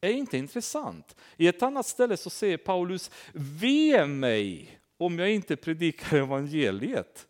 [0.00, 1.16] är inte intressant.
[1.36, 7.26] I ett annat ställe så säger Paulus, ve mig om jag inte predikar evangeliet.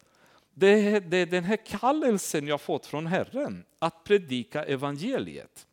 [0.55, 5.67] Det är, det är den här kallelsen jag fått från Herren, att predika evangeliet.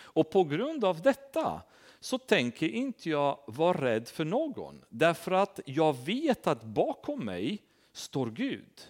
[0.00, 1.62] Och på grund av detta
[2.02, 4.84] så tänker inte jag vara rädd för någon.
[4.88, 8.80] Därför att jag vet att bakom mig står Gud.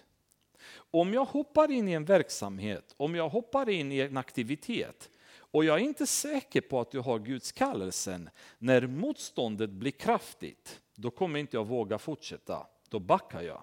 [0.75, 5.65] Om jag hoppar in i en verksamhet, om jag hoppar in i en aktivitet och
[5.65, 11.11] jag är inte säker på att jag har Guds kallelsen, när motståndet blir kraftigt, då
[11.11, 13.61] kommer inte jag våga fortsätta, då backar jag.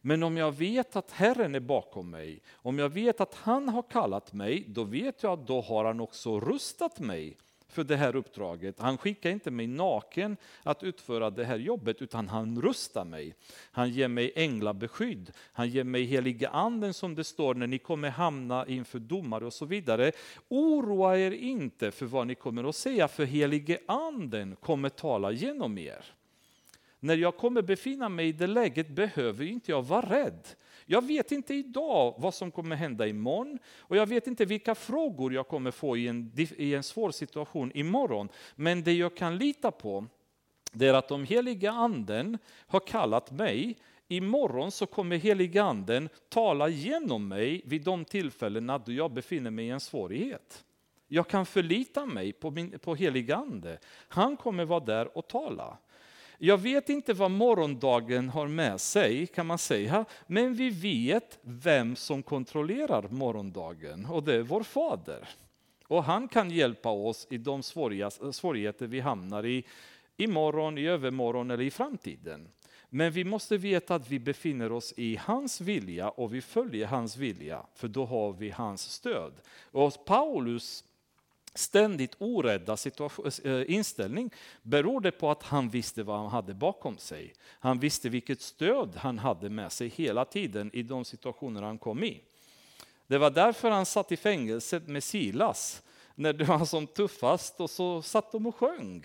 [0.00, 3.82] Men om jag vet att Herren är bakom mig, om jag vet att han har
[3.82, 7.36] kallat mig, då vet jag att då har han också rustat mig
[7.72, 8.78] för det här uppdraget.
[8.78, 13.34] Han skickar inte mig naken att utföra det här jobbet, utan han rustar mig.
[13.72, 18.10] Han ger mig änglabeskydd, han ger mig heliga anden som det står när ni kommer
[18.10, 20.12] hamna inför domare och så vidare.
[20.48, 25.78] Oroa er inte för vad ni kommer att säga, för helige anden kommer tala genom
[25.78, 26.04] er.
[27.00, 30.48] När jag kommer befinna mig i det läget behöver inte jag vara rädd.
[30.92, 35.34] Jag vet inte idag vad som kommer hända imorgon och jag vet inte vilka frågor
[35.34, 38.28] jag kommer få i en, i en svår situation imorgon.
[38.54, 40.06] Men det jag kan lita på
[40.72, 43.76] det är att om heliga anden har kallat mig
[44.08, 49.66] Imorgon så kommer heliga anden tala genom mig vid de tillfällen då jag befinner mig
[49.66, 50.64] i en svårighet.
[51.08, 53.78] Jag kan förlita mig på, min, på heligande.
[54.08, 55.78] Han kommer vara där och tala.
[56.44, 61.96] Jag vet inte vad morgondagen har med sig kan man säga, men vi vet vem
[61.96, 65.28] som kontrollerar morgondagen och det är vår fader.
[65.86, 69.64] Och han kan hjälpa oss i de svårigheter vi hamnar i
[70.16, 72.48] imorgon, i övermorgon eller i framtiden.
[72.88, 77.16] Men vi måste veta att vi befinner oss i hans vilja och vi följer hans
[77.16, 79.32] vilja, för då har vi hans stöd.
[79.60, 80.84] Och Paulus
[81.54, 82.76] ständigt orädda
[83.44, 84.30] eh, inställning
[84.62, 87.34] beror det på att han visste vad han hade bakom sig.
[87.60, 92.04] Han visste vilket stöd han hade med sig hela tiden i de situationer han kom
[92.04, 92.20] i.
[93.06, 95.82] Det var därför han satt i fängelset med Silas
[96.14, 99.04] när det var som tuffast och så satt de och sjöng.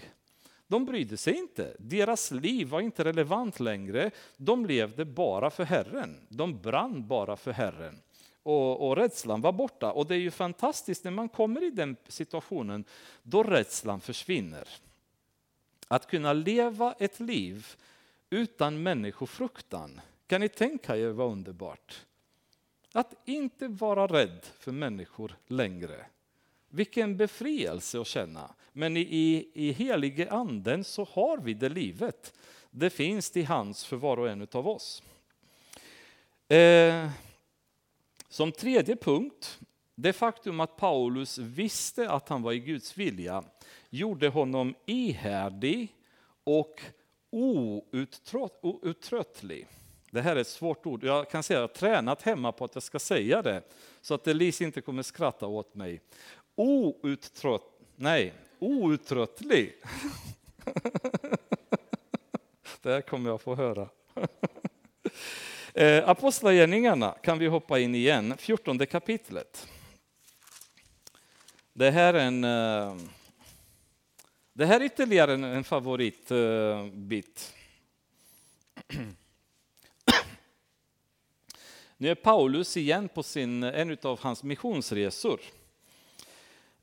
[0.67, 1.75] De brydde sig inte.
[1.79, 4.11] Deras liv var inte relevant längre.
[4.37, 6.27] De levde bara för Herren.
[6.29, 8.01] De brann bara för Herren
[8.47, 9.91] och, och rädslan var borta.
[9.91, 12.85] Och det är ju fantastiskt när man kommer i den situationen
[13.23, 14.67] då rädslan försvinner.
[15.87, 17.67] Att kunna leva ett liv
[18.29, 20.01] utan människofruktan.
[20.27, 22.05] Kan ni tänka er vad underbart?
[22.93, 26.05] Att inte vara rädd för människor längre.
[26.69, 28.53] Vilken befrielse att känna.
[28.73, 32.33] Men i, i, i helige anden så har vi det livet.
[32.71, 35.03] Det finns till hands för var och en av oss.
[36.47, 37.09] Eh,
[38.37, 39.59] som tredje punkt,
[39.95, 43.43] det faktum att Paulus visste att han var i Guds vilja
[43.89, 45.95] gjorde honom ihärdig
[46.43, 46.81] och
[47.31, 49.67] outtröttlig.
[50.11, 51.03] Det här är ett svårt ord.
[51.03, 53.61] Jag kan säga att jag har tränat hemma på att jag ska säga det,
[54.01, 56.01] så att Elise inte kommer skratta åt mig.
[56.55, 59.71] Outtrött, nej, outtröttlig.
[62.81, 63.89] det här kommer jag få höra.
[65.77, 69.67] Eh, Apostlagärningarna kan vi hoppa in igen, 14 kapitlet.
[71.73, 72.43] Det här är en...
[72.43, 72.95] Eh,
[74.53, 77.53] det här är ytterligare en, en favoritbit.
[81.97, 85.39] Nu är Paulus igen på sin, en av hans missionsresor.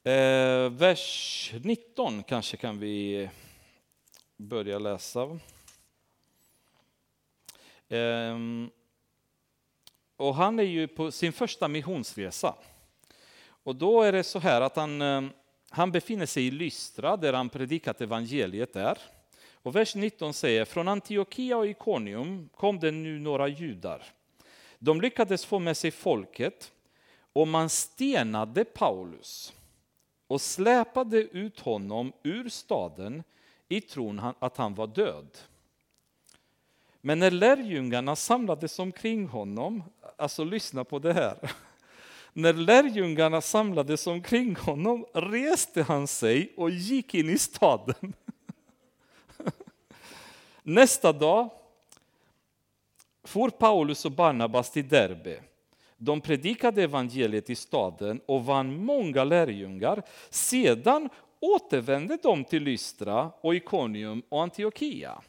[0.02, 3.28] Eh, vers 19 kanske kan vi
[4.36, 5.38] börja läsa.
[7.88, 8.38] Eh,
[10.16, 12.54] och han är ju på sin första missionsresa.
[13.46, 15.22] Och då är det så här att han, eh,
[15.70, 18.98] han befinner sig i Lystra där han predikat evangeliet där.
[19.52, 24.02] Och vers 19 säger, från Antiochia och Iconium kom det nu några judar.
[24.78, 26.72] De lyckades få med sig folket
[27.32, 29.52] och man stenade Paulus
[30.26, 33.22] och släpade ut honom ur staden
[33.68, 35.28] i tron att han var död.
[37.06, 39.82] Men när lärjungarna samlades omkring honom,
[40.16, 41.38] alltså lyssna på det här.
[42.32, 48.12] När lärjungarna samlades omkring honom reste han sig och gick in i staden.
[50.62, 51.50] Nästa dag
[53.24, 55.40] for Paulus och Barnabas till Derbe.
[55.96, 60.02] De predikade evangeliet i staden och vann många lärjungar.
[60.30, 61.08] Sedan
[61.40, 65.22] återvände de till Lystra och Iconium och Antiochia.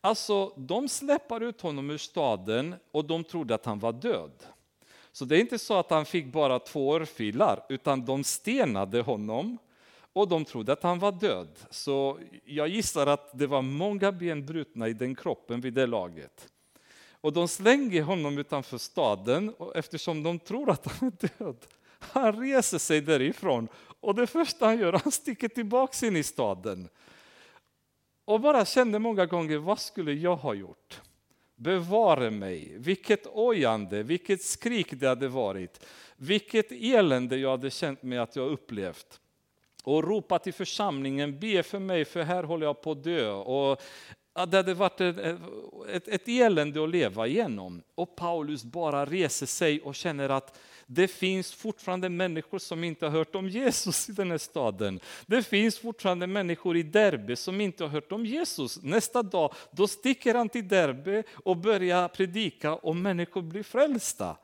[0.00, 4.32] Alltså, de släpper ut honom ur staden och de trodde att han var död.
[5.12, 9.58] Så det är inte så att han fick bara två örfilar, utan de stenade honom
[10.12, 11.58] och de trodde att han var död.
[11.70, 16.48] Så jag gissar att det var många ben brutna i den kroppen vid det laget.
[17.20, 21.56] Och de slänger honom utanför staden och eftersom de tror att han är död.
[21.98, 23.68] Han reser sig därifrån
[24.00, 26.88] och det första han gör, han sticker tillbaks in i staden.
[28.30, 31.00] Och bara kände många gånger, vad skulle jag ha gjort?
[31.56, 35.86] Bevare mig, vilket ojande, vilket skrik det hade varit.
[36.16, 39.20] Vilket elände jag hade känt mig att jag upplevt
[39.84, 43.30] och ropa till församlingen, be för mig för här håller jag på att dö.
[43.30, 43.80] Och
[44.48, 45.18] det hade varit ett,
[45.88, 47.82] ett, ett elände att leva igenom.
[47.94, 50.58] Och Paulus bara reser sig och känner att
[50.92, 55.00] det finns fortfarande människor som inte har hört om Jesus i den här staden.
[55.26, 58.82] Det finns fortfarande människor i Derbe som inte har hört om Jesus.
[58.82, 64.36] Nästa dag då sticker han till Derbe och börjar predika och människor blir frälsta.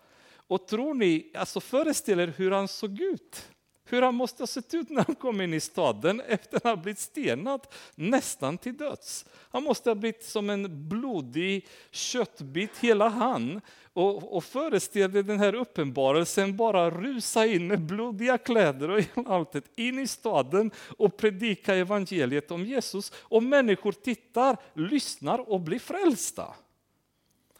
[0.46, 3.48] Och tror ni, alltså föreställ er hur han såg ut
[3.86, 6.76] hur han måste ha sett ut när han kom in i staden efter att ha
[6.76, 9.24] blivit stenad nästan till döds.
[9.50, 13.60] Han måste ha blivit som en blodig köttbit, hela han.
[13.92, 19.98] Och, och föreställde den här uppenbarelsen bara rusa in med blodiga kläder och allt in
[19.98, 23.12] i staden och predika evangeliet om Jesus.
[23.16, 26.54] Och människor tittar, lyssnar och blir frälsta.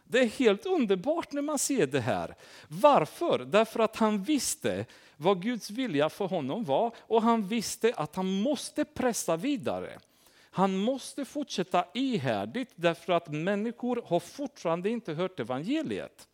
[0.07, 2.35] Det är helt underbart när man ser det här.
[2.67, 3.39] Varför?
[3.39, 4.85] Därför att han visste
[5.17, 9.99] vad Guds vilja för honom var och han visste att han måste pressa vidare.
[10.51, 16.27] Han måste fortsätta ihärdigt därför att människor har fortfarande inte hört evangeliet.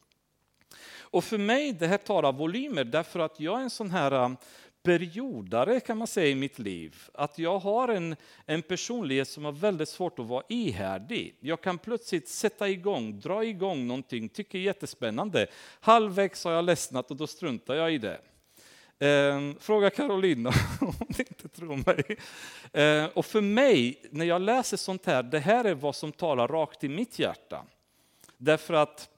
[1.00, 4.36] Och för mig, det här talar volymer därför att jag är en sån här
[4.84, 6.96] periodare kan man säga i mitt liv.
[7.14, 8.16] Att jag har en,
[8.46, 11.36] en personlighet som har väldigt svårt att vara ihärdig.
[11.40, 15.48] Jag kan plötsligt sätta igång, dra igång någonting, tycker det är jättespännande.
[15.80, 18.20] Halvvägs har jag ledsnat och då struntar jag i det.
[19.08, 20.50] Eh, fråga Carolina
[20.82, 22.18] om ni inte tror mig.
[22.74, 26.48] Eh, och för mig, när jag läser sånt här, det här är vad som talar
[26.48, 27.66] rakt i mitt hjärta.
[28.38, 29.10] Därför att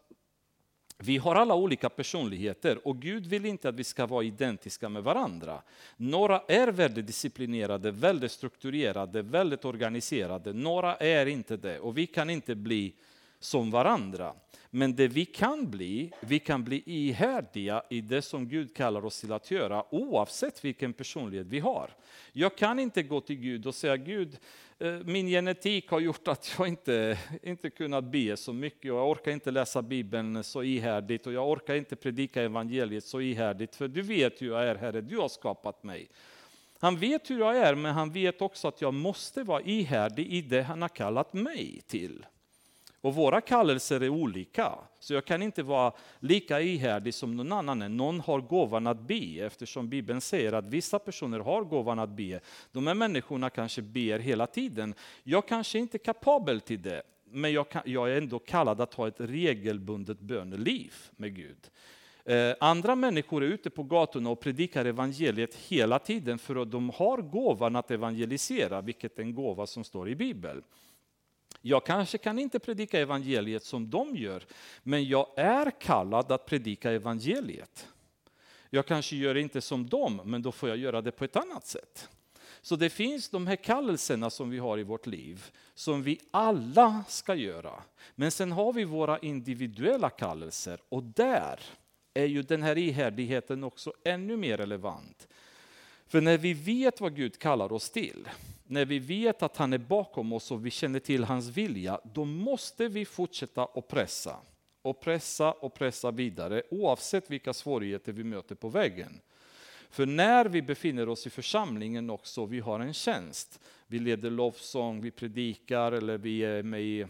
[0.97, 5.03] vi har alla olika personligheter och Gud vill inte att vi ska vara identiska med
[5.03, 5.61] varandra.
[5.97, 10.53] Några är väldigt disciplinerade, väldigt strukturerade, väldigt organiserade.
[10.53, 12.93] Några är inte det och vi kan inte bli
[13.39, 14.33] som varandra.
[14.75, 19.21] Men det vi kan bli, vi kan bli ihärdiga i det som Gud kallar oss
[19.21, 21.89] till att göra oavsett vilken personlighet vi har.
[22.31, 24.37] Jag kan inte gå till Gud och säga Gud,
[24.79, 29.09] eh, min genetik har gjort att jag inte, inte kunnat be så mycket och jag
[29.09, 33.87] orkar inte läsa Bibeln så ihärdigt och jag orkar inte predika evangeliet så ihärdigt för
[33.87, 36.07] du vet hur jag är Herre, du har skapat mig.
[36.79, 40.41] Han vet hur jag är men han vet också att jag måste vara ihärdig i
[40.41, 42.25] det han har kallat mig till.
[43.05, 47.97] Och våra kallelser är olika, så jag kan inte vara lika ihärdig som någon annan.
[47.97, 52.39] Någon har gåvan att be, eftersom Bibeln säger att vissa personer har gåvan att be.
[52.71, 54.93] De här människorna kanske ber hela tiden.
[55.23, 58.93] Jag kanske inte är kapabel till det, men jag, kan, jag är ändå kallad att
[58.93, 61.69] ha ett regelbundet böneliv med Gud.
[62.25, 66.89] Eh, andra människor är ute på gatorna och predikar evangeliet hela tiden för att de
[66.89, 70.63] har gåvan att evangelisera, vilket är en gåva som står i Bibeln.
[71.67, 74.43] Jag kanske kan inte predika evangeliet som de gör,
[74.83, 77.87] men jag är kallad att predika evangeliet.
[78.69, 81.67] Jag kanske gör inte som dem, men då får jag göra det på ett annat
[81.67, 82.09] sätt.
[82.61, 87.03] Så det finns de här kallelserna som vi har i vårt liv, som vi alla
[87.07, 87.83] ska göra.
[88.15, 91.59] Men sen har vi våra individuella kallelser och där
[92.13, 95.27] är ju den här ihärdigheten också ännu mer relevant.
[96.07, 98.27] För när vi vet vad Gud kallar oss till,
[98.67, 102.25] när vi vet att han är bakom oss och vi känner till hans vilja, då
[102.25, 104.37] måste vi fortsätta att pressa.
[104.81, 109.21] Och pressa och pressa vidare oavsett vilka svårigheter vi möter på vägen.
[109.89, 113.59] För när vi befinner oss i församlingen också, vi har en tjänst.
[113.87, 117.05] Vi leder lovsång, vi predikar eller vi är med i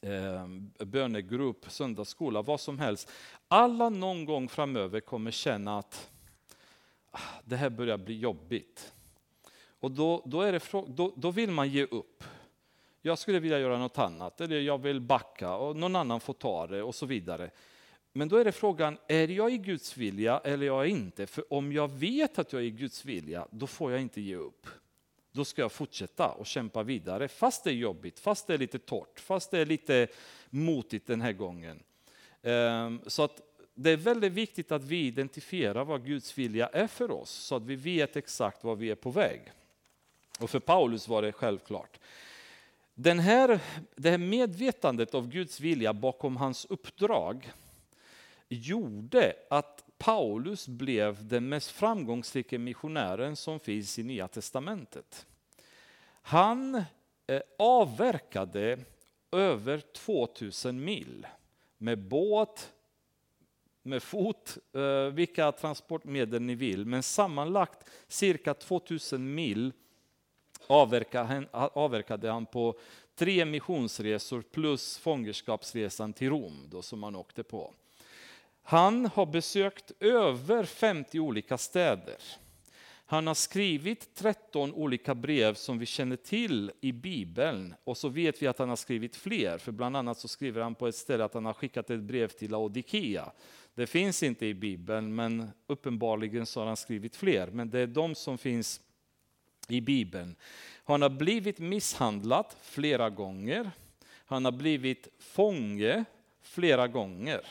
[0.00, 0.46] eh,
[0.86, 3.10] bönegrupp, söndagsskola, vad som helst.
[3.48, 6.10] Alla någon gång framöver kommer känna att
[7.10, 8.92] ah, det här börjar bli jobbigt.
[9.80, 12.24] Och då, då, är det, då, då vill man ge upp.
[13.02, 16.66] Jag skulle vilja göra något annat, eller jag vill backa och någon annan får ta
[16.66, 17.50] det och så vidare.
[18.12, 21.26] Men då är det frågan, är jag i Guds vilja eller är inte?
[21.26, 24.36] För om jag vet att jag är i Guds vilja, då får jag inte ge
[24.36, 24.66] upp.
[25.32, 28.78] Då ska jag fortsätta och kämpa vidare, fast det är jobbigt, fast det är lite
[28.78, 30.06] torrt, fast det är lite
[30.50, 31.82] motigt den här gången.
[32.42, 33.40] Ehm, så att
[33.74, 37.62] det är väldigt viktigt att vi identifierar vad Guds vilja är för oss, så att
[37.62, 39.52] vi vet exakt var vi är på väg.
[40.38, 41.98] Och för Paulus var det självklart.
[42.94, 43.60] Den här,
[43.96, 47.52] det här medvetandet av Guds vilja bakom hans uppdrag
[48.48, 55.26] gjorde att Paulus blev den mest framgångsrika missionären som finns i Nya Testamentet.
[56.22, 56.74] Han
[57.26, 58.78] eh, avverkade
[59.32, 61.26] över 2000 mil
[61.78, 62.72] med båt,
[63.82, 66.86] med fot, eh, vilka transportmedel ni vill.
[66.86, 69.72] Men sammanlagt cirka 2000 mil
[70.68, 72.78] avverkade han på
[73.14, 77.74] tre missionsresor plus fångenskapsresan till Rom då, som han åkte på.
[78.62, 82.16] Han har besökt över 50 olika städer.
[83.10, 87.74] Han har skrivit 13 olika brev som vi känner till i Bibeln.
[87.84, 90.74] Och så vet vi att han har skrivit fler, för bland annat så skriver han
[90.74, 93.32] på ett ställe att han har skickat ett brev till Laodikea.
[93.74, 97.46] Det finns inte i Bibeln, men uppenbarligen så har han skrivit fler.
[97.46, 98.80] Men det är de som finns
[99.68, 100.36] i Bibeln.
[100.84, 103.70] Han har blivit misshandlad flera gånger.
[104.26, 106.04] Han har blivit fånge
[106.42, 107.46] flera gånger.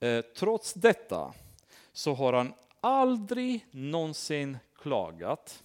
[0.00, 1.34] Eh, trots detta
[1.92, 5.62] så har han aldrig någonsin klagat.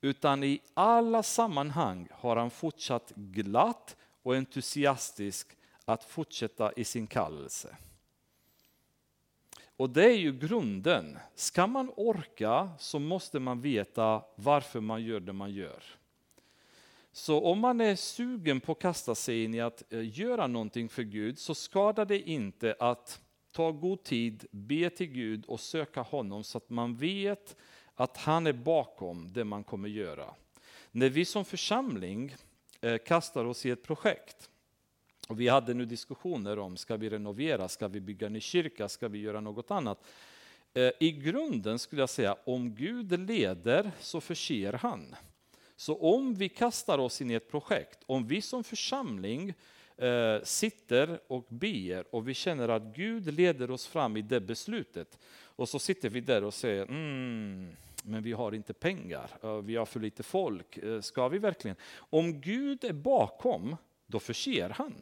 [0.00, 7.76] Utan i alla sammanhang har han fortsatt glatt och entusiastisk att fortsätta i sin kallelse.
[9.80, 11.18] Och det är ju grunden.
[11.34, 15.84] Ska man orka så måste man veta varför man gör det man gör.
[17.12, 20.88] Så om man är sugen på att kasta sig in i att eh, göra någonting
[20.88, 23.20] för Gud så skadar det inte att
[23.52, 27.56] ta god tid, be till Gud och söka honom så att man vet
[27.94, 30.34] att han är bakom det man kommer göra.
[30.90, 32.34] När vi som församling
[32.80, 34.50] eh, kastar oss i ett projekt
[35.30, 38.88] och vi hade nu diskussioner om, ska vi renovera, ska vi bygga en ny kyrka,
[38.88, 40.04] ska vi göra något annat?
[40.74, 45.14] Eh, I grunden skulle jag säga, om Gud leder så förser han.
[45.76, 49.54] Så om vi kastar oss in i ett projekt, om vi som församling
[49.96, 55.18] eh, sitter och ber och vi känner att Gud leder oss fram i det beslutet
[55.42, 59.76] och så sitter vi där och säger mm, men vi har inte pengar, eh, vi
[59.76, 61.76] har för lite folk, eh, ska vi verkligen?
[61.96, 63.76] Om Gud är bakom,
[64.06, 64.94] då förser han.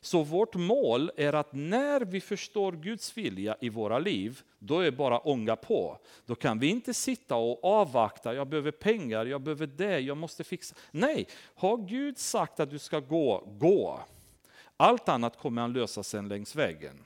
[0.00, 4.84] Så vårt mål är att när vi förstår Guds vilja i våra liv, då är
[4.84, 5.98] det bara ånga på.
[6.26, 10.44] Då kan vi inte sitta och avvakta, jag behöver pengar, jag behöver det, jag måste
[10.44, 10.74] fixa.
[10.90, 14.00] Nej, har Gud sagt att du ska gå, gå.
[14.76, 17.04] Allt annat kommer han lösa sen längs vägen.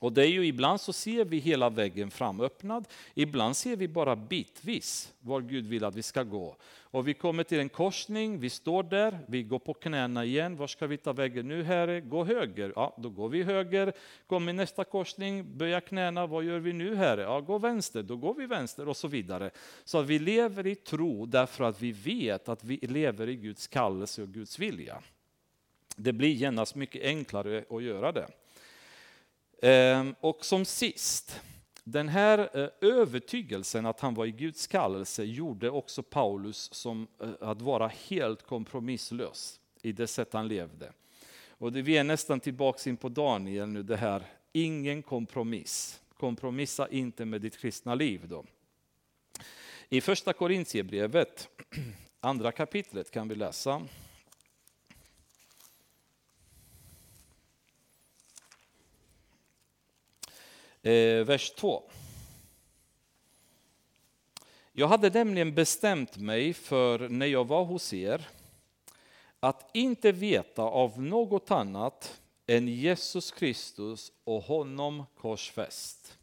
[0.00, 4.16] Och det är ju ibland så ser vi hela vägen framöppnad, ibland ser vi bara
[4.16, 6.56] bitvis var Gud vill att vi ska gå.
[6.96, 10.56] Och vi kommer till en korsning, vi står där, vi går på knäna igen.
[10.56, 12.00] Var ska vi ta vägen nu Herre?
[12.00, 12.72] Gå höger.
[12.76, 13.92] Ja, då går vi höger.
[14.26, 16.26] Kommer nästa korsning, böja knäna.
[16.26, 17.22] Vad gör vi nu Herre?
[17.22, 18.02] Ja, gå vänster.
[18.02, 19.50] Då går vi vänster och så vidare.
[19.84, 23.66] Så att vi lever i tro därför att vi vet att vi lever i Guds
[23.66, 25.02] kallelse och Guds vilja.
[25.96, 28.26] Det blir genast mycket enklare att göra det.
[29.62, 31.40] Ehm, och som sist,
[31.84, 37.28] den här eh, övertygelsen att han var i Guds kallelse gjorde också Paulus som eh,
[37.40, 40.92] att vara helt kompromisslös i det sätt han levde.
[41.48, 46.00] Och det, vi är nästan tillbaka in på Daniel nu, det här ingen kompromiss.
[46.16, 48.28] Kompromissa inte med ditt kristna liv.
[48.28, 48.44] Då.
[49.88, 51.48] I första Korintierbrevet,
[52.20, 53.82] andra kapitlet kan vi läsa.
[60.86, 61.82] Eh, vers 2.
[64.72, 68.28] Jag hade nämligen bestämt mig för när jag var hos er
[69.40, 76.18] att inte veta av något annat än Jesus Kristus och honom korsfäst.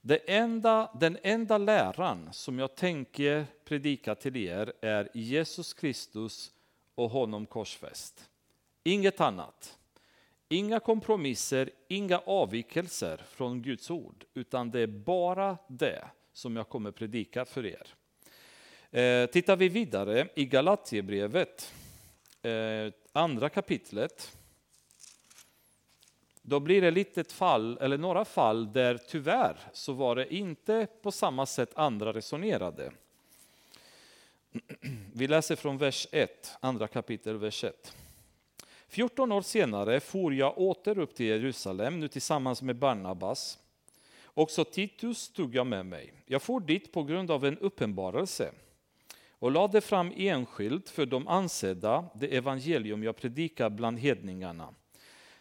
[0.00, 6.52] Det enda, den enda läran som jag tänker predika till er är Jesus Kristus
[6.94, 8.28] och honom korsfäst.
[8.84, 9.78] Inget annat.
[10.48, 16.90] Inga kompromisser, inga avvikelser från Guds ord, utan det är bara det som jag kommer
[16.90, 17.94] predika för er.
[18.90, 21.74] Eh, tittar vi vidare i Galatiebrevet,
[22.42, 24.36] eh, andra kapitlet,
[26.42, 31.12] då blir det litet fall, eller några fall där tyvärr så var det inte på
[31.12, 32.92] samma sätt andra resonerade.
[35.12, 37.96] Vi läser från vers 1, andra kapitel, vers 1.
[38.88, 43.58] 14 år senare for jag åter upp till Jerusalem, nu tillsammans med Barnabas.
[44.24, 46.12] Också Titus tog jag med mig.
[46.26, 48.52] Jag for dit på grund av en uppenbarelse
[49.30, 54.74] och lade fram enskilt för de ansedda det evangelium jag predikar bland hedningarna.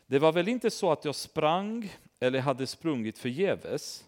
[0.07, 4.05] Det var väl inte så att jag sprang eller hade sprungit förgäves,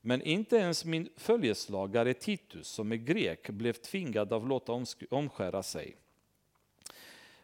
[0.00, 5.96] Men inte ens min följeslagare Titus, som är grek, blev tvingad att låta omskära sig.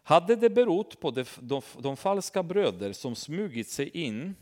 [0.06, 4.34] Hade det berott på de, de, de falska bröder som smugit sig in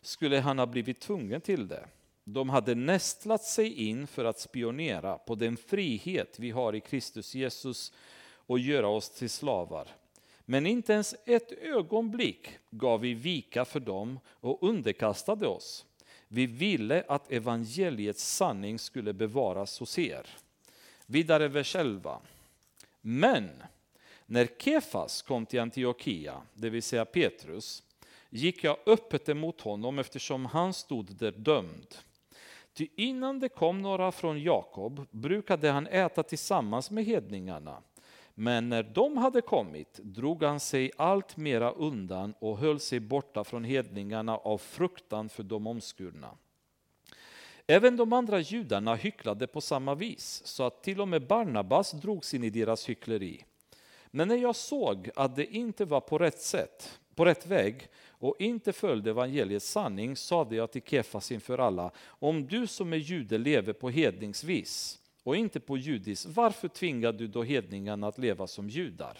[0.00, 1.88] skulle han ha blivit tvungen till det.
[2.24, 7.34] De hade nästlat sig in för att spionera på den frihet vi har i Kristus
[7.34, 7.92] Jesus
[8.32, 9.88] och göra oss till slavar.
[10.44, 15.86] Men inte ens ett ögonblick gav vi vika för dem och underkastade oss.
[16.28, 20.26] Vi ville att evangeliets sanning skulle bevaras hos er.
[21.06, 22.20] Vidare vers 11.
[23.00, 23.50] Men
[24.30, 27.82] när Kefas kom till Antiochia, det vill säga Petrus,
[28.30, 31.94] gick jag öppet emot honom eftersom han stod där dömd.
[32.72, 37.82] Ty innan det kom några från Jakob brukade han äta tillsammans med hedningarna.
[38.34, 43.44] Men när de hade kommit drog han sig allt mera undan och höll sig borta
[43.44, 46.30] från hedningarna av fruktan för de omskurna.
[47.66, 52.34] Även de andra judarna hycklade på samma vis, så att till och med Barnabas drogs
[52.34, 53.44] in i deras hyckleri.
[54.10, 58.36] Men när jag såg att det inte var på rätt sätt, på rätt väg och
[58.38, 63.38] inte följde evangeliets sanning sade jag till Kefas inför alla, om du som är jude
[63.38, 68.68] lever på hedningsvis och inte på judis, varför tvingar du då hedningarna att leva som
[68.68, 69.18] judar?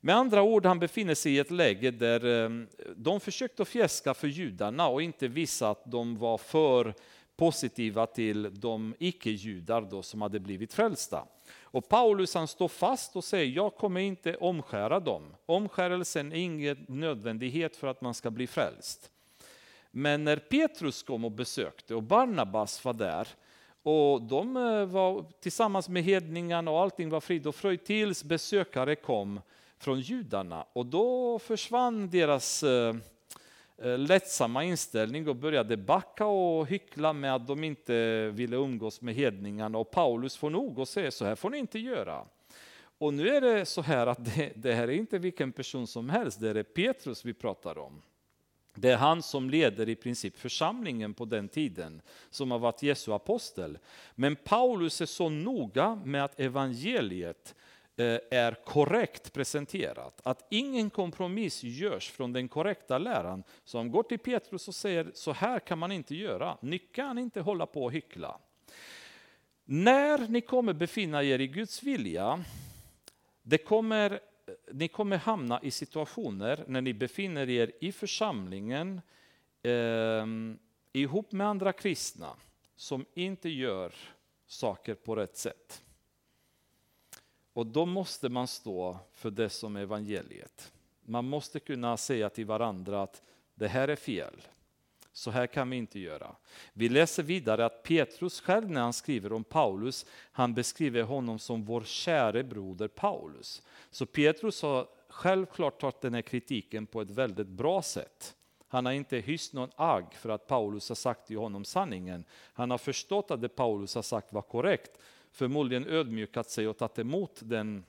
[0.00, 2.66] Med andra ord, han befinner sig i ett läge där eh,
[2.96, 6.94] de försökte fjäska för judarna och inte visa att de var för
[7.36, 11.26] positiva till de icke-judar som hade blivit frälsta.
[11.70, 15.34] Och Paulus han står fast och säger, jag kommer inte omskära dem.
[15.46, 19.10] Omskärelsen är ingen nödvändighet för att man ska bli frälst.
[19.90, 23.28] Men när Petrus kom och besökte och Barnabas var där
[23.82, 28.94] och de eh, var tillsammans med hedningarna och allting var frid och fröjd tills besökare
[28.96, 29.40] kom
[29.78, 32.94] från judarna och då försvann deras Eh,
[33.82, 39.14] Eh, lättsamma inställning och började backa och hyckla med att de inte ville umgås med
[39.14, 42.26] hedningarna och Paulus får nog och säger så här får ni inte göra.
[42.98, 46.10] Och nu är det så här att det, det här är inte vilken person som
[46.10, 48.02] helst, det är Petrus vi pratar om.
[48.74, 53.12] Det är han som leder i princip församlingen på den tiden, som har varit Jesu
[53.12, 53.78] apostel.
[54.14, 57.54] Men Paulus är så noga med att evangeliet
[57.98, 60.20] Eh, är korrekt presenterat.
[60.24, 63.42] Att ingen kompromiss görs från den korrekta läran.
[63.64, 66.58] Som går till Petrus och säger så här kan man inte göra.
[66.60, 68.38] Ni kan inte hålla på och hyckla.
[69.64, 72.44] När ni kommer befinna er i Guds vilja,
[73.42, 74.20] det kommer,
[74.72, 79.00] ni kommer hamna i situationer när ni befinner er i församlingen
[79.62, 80.26] eh,
[80.92, 82.30] ihop med andra kristna
[82.76, 83.94] som inte gör
[84.46, 85.82] saker på rätt sätt.
[87.58, 90.72] Och då måste man stå för det som är evangeliet.
[91.04, 93.22] Man måste kunna säga till varandra att
[93.54, 94.34] det här är fel.
[95.12, 96.36] Så här kan vi inte göra.
[96.72, 101.64] Vi läser vidare att Petrus själv när han skriver om Paulus, han beskriver honom som
[101.64, 103.62] vår käre broder Paulus.
[103.90, 108.34] Så Petrus har självklart tagit den här kritiken på ett väldigt bra sätt.
[108.68, 112.24] Han har inte hyst någon agg för att Paulus har sagt till honom sanningen.
[112.52, 114.98] Han har förstått att det Paulus har sagt var korrekt
[115.32, 117.84] förmodligen ödmjukat sig och tagit emot den,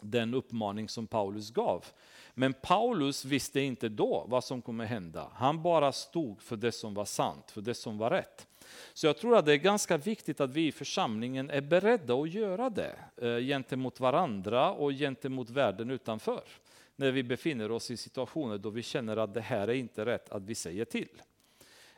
[0.00, 1.84] den uppmaning som Paulus gav.
[2.34, 5.30] Men Paulus visste inte då vad som kommer hända.
[5.34, 8.46] Han bara stod för det som var sant, för det som var rätt.
[8.94, 12.30] Så jag tror att det är ganska viktigt att vi i församlingen är beredda att
[12.30, 16.42] göra det eh, gentemot varandra och gentemot världen utanför.
[16.96, 20.28] När vi befinner oss i situationer då vi känner att det här är inte rätt
[20.28, 21.22] att vi säger till.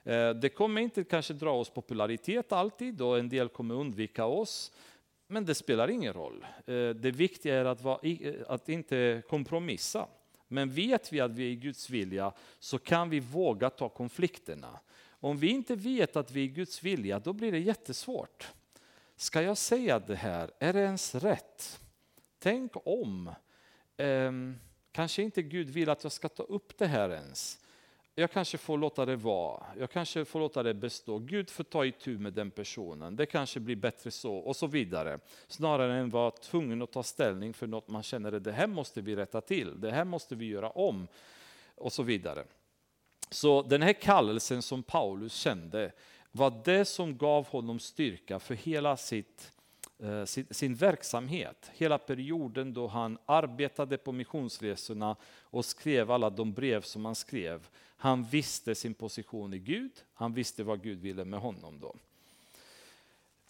[0.05, 4.73] Eh, det kommer inte kanske dra oss popularitet alltid och en del kommer undvika oss.
[5.27, 6.47] Men det spelar ingen roll.
[6.67, 10.07] Eh, det viktiga är att, vara, eh, att inte kompromissa.
[10.49, 14.81] Men vet vi att vi är i Guds vilja så kan vi våga ta konflikterna.
[15.09, 18.53] Om vi inte vet att vi är i Guds vilja, då blir det jättesvårt.
[19.17, 20.51] Ska jag säga det här?
[20.59, 21.81] Är det ens rätt?
[22.39, 23.35] Tänk om.
[23.97, 24.33] Eh,
[24.93, 27.60] kanske inte Gud vill att jag ska ta upp det här ens
[28.21, 31.19] jag kanske får låta det vara, jag kanske får låta det bestå.
[31.19, 35.19] Gud får ta itu med den personen, det kanske blir bättre så och så vidare.
[35.49, 39.01] Snarare än vara tvungen att ta ställning för något man känner att det här måste
[39.01, 41.09] vi rätta till, det här måste vi göra om
[41.75, 42.45] och så vidare.
[43.31, 45.93] Så den här kallelsen som Paulus kände
[46.33, 49.53] var det som gav honom styrka för hela sitt
[50.03, 56.53] Eh, sin, sin, verksamhet, hela perioden då han arbetade på missionsresorna och skrev alla de
[56.53, 57.69] brev som han skrev.
[57.97, 61.95] Han visste sin position i Gud, han visste vad Gud ville med honom då.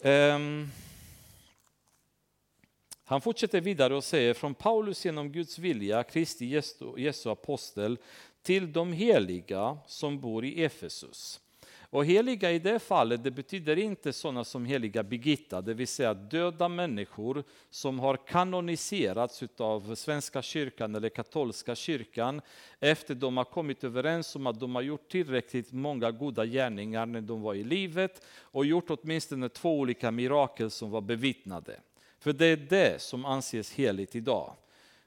[0.09, 0.71] Um,
[3.03, 7.97] han fortsätter vidare och säger från Paulus genom Guds vilja, Kristi Jesu, Jesu apostel,
[8.41, 11.39] till de heliga som bor i Efesus
[11.91, 16.13] och heliga i det fallet, det betyder inte sådana som heliga Birgitta, det vill säga
[16.13, 22.41] döda människor som har kanoniserats av Svenska kyrkan eller katolska kyrkan
[22.79, 27.21] efter de har kommit överens om att de har gjort tillräckligt många goda gärningar när
[27.21, 31.79] de var i livet och gjort åtminstone två olika mirakel som var bevittnade.
[32.19, 34.55] För det är det som anses heligt idag.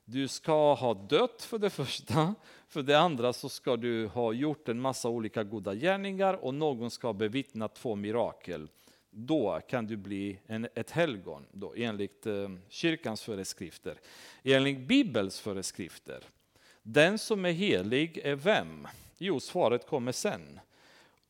[0.05, 2.35] Du ska ha dött för det första,
[2.69, 6.91] för det andra så ska du ha gjort en massa olika goda gärningar och någon
[6.91, 8.69] ska ha bevittnat två mirakel.
[9.11, 14.01] Då kan du bli en, ett helgon då, enligt eh, kyrkans föreskrifter.
[14.43, 16.25] Enligt Bibels föreskrifter,
[16.83, 18.89] den som är helig är vem?
[19.19, 20.61] Jo, svaret kommer sen.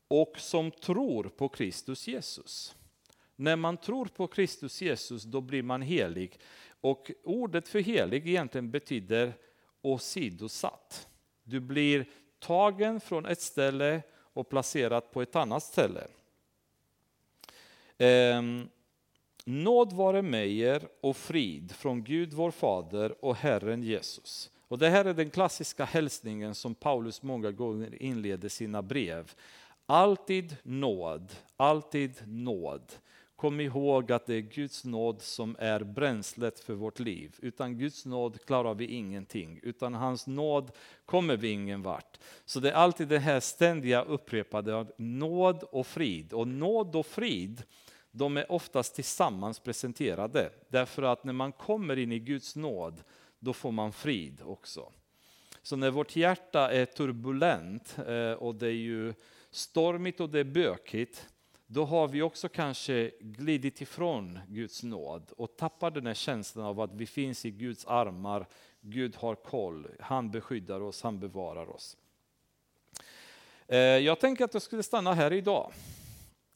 [0.08, 2.74] Och som tror på Kristus Jesus.
[3.36, 6.38] När man tror på Kristus Jesus, då blir man helig.
[6.84, 9.32] Och ordet för helig egentligen betyder
[9.82, 11.08] åsidosatt.
[11.44, 12.06] Du blir
[12.38, 16.06] tagen från ett ställe och placerad på ett annat ställe.
[17.98, 18.68] Ehm,
[19.44, 24.50] nåd vare med er och frid från Gud vår Fader och Herren Jesus.
[24.68, 29.32] Och det här är den klassiska hälsningen som Paulus många gånger inleder sina brev.
[29.86, 32.92] Alltid nåd, alltid nåd.
[33.36, 37.36] Kom ihåg att det är Guds nåd som är bränslet för vårt liv.
[37.38, 39.60] Utan Guds nåd klarar vi ingenting.
[39.62, 40.70] Utan hans nåd
[41.06, 42.18] kommer vi ingen vart.
[42.44, 46.32] Så det är alltid det här ständiga upprepade av nåd och frid.
[46.32, 47.62] Och nåd och frid,
[48.10, 50.50] de är oftast tillsammans presenterade.
[50.68, 53.02] Därför att när man kommer in i Guds nåd,
[53.38, 54.92] då får man frid också.
[55.62, 59.14] Så när vårt hjärta är turbulent eh, och det är ju
[59.50, 61.26] stormigt och det är bökigt,
[61.66, 66.80] då har vi också kanske glidit ifrån Guds nåd och tappar den här känslan av
[66.80, 68.46] att vi finns i Guds armar.
[68.80, 71.96] Gud har koll, han beskyddar oss, han bevarar oss.
[73.68, 75.72] Eh, jag tänker att jag skulle stanna här idag.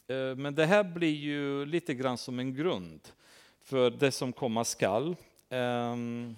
[0.07, 3.01] Eh, men det här blir ju lite grann som en grund
[3.61, 5.17] för det som komma skall.
[5.49, 6.37] Ehm,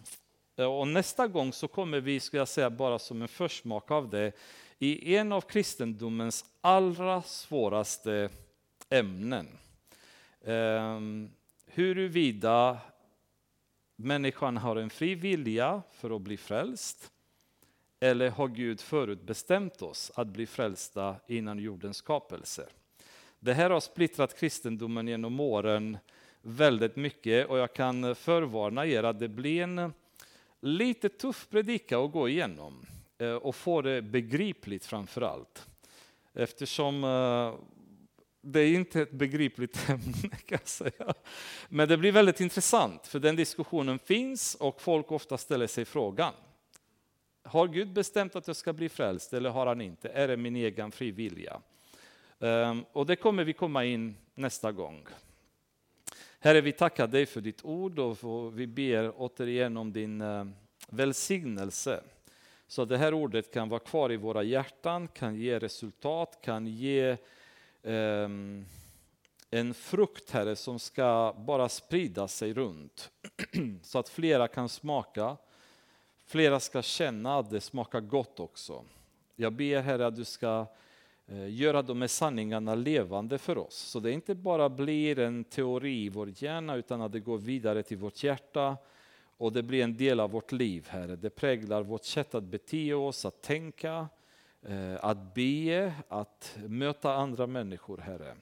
[0.56, 4.10] eh, och nästa gång så kommer vi, skulle jag säga, bara som en försmak av
[4.10, 4.32] det,
[4.78, 8.30] i en av kristendomens allra svåraste
[8.90, 9.48] ämnen.
[10.40, 11.30] Um,
[11.66, 12.78] huruvida
[13.96, 17.12] människan har en fri vilja för att bli frälst
[18.00, 22.66] eller har Gud förutbestämt oss att bli frälsta innan jordens skapelse?
[23.40, 25.98] Det här har splittrat kristendomen genom åren
[26.42, 29.92] väldigt mycket och jag kan förvarna er att det blir en
[30.60, 32.86] lite tuff predika att gå igenom
[33.18, 35.66] eh, och få det begripligt framför allt.
[36.34, 37.54] Eftersom eh,
[38.40, 41.14] det är inte ett begripligt ämne kan jag säga.
[41.68, 46.32] Men det blir väldigt intressant för den diskussionen finns och folk ofta ställer sig frågan.
[47.44, 50.08] Har Gud bestämt att jag ska bli frälst eller har han inte?
[50.08, 51.60] Är det min egen fri vilja?
[52.40, 55.06] Ehm, och det kommer vi komma in nästa gång.
[56.40, 60.44] Herre, vi tackar dig för ditt ord och vi ber återigen om din eh,
[60.88, 62.00] välsignelse.
[62.66, 66.66] Så att det här ordet kan vara kvar i våra hjärtan, kan ge resultat, kan
[66.66, 67.16] ge
[67.82, 68.64] Ehm,
[69.50, 73.10] en frukt, Herre, som ska bara sprida sig runt.
[73.82, 75.36] Så att flera kan smaka,
[76.26, 78.84] flera ska känna att det smakar gott också.
[79.36, 80.66] Jag ber Herre att du ska
[81.26, 83.76] eh, göra de här sanningarna levande för oss.
[83.76, 87.82] Så det inte bara blir en teori i vår hjärna utan att det går vidare
[87.82, 88.76] till vårt hjärta
[89.36, 91.16] och det blir en del av vårt liv, Herre.
[91.16, 94.19] Det präglar vårt sätt att bete oss, att tänka, Eh,
[94.62, 98.36] Eh, att be, att möta andra människor, Herre.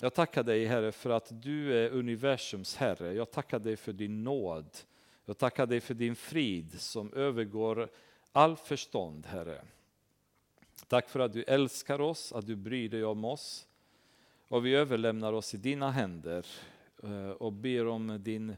[0.00, 3.12] Jag tackar dig, Herre, för att du är universums Herre.
[3.12, 4.76] Jag tackar dig för din nåd.
[5.24, 7.88] Jag tackar dig för din frid som övergår
[8.32, 9.62] all förstånd, Herre.
[10.88, 13.66] Tack för att du älskar oss, att du bryr dig om oss.
[14.48, 16.46] Och vi överlämnar oss i dina händer
[17.02, 18.56] eh, och ber om din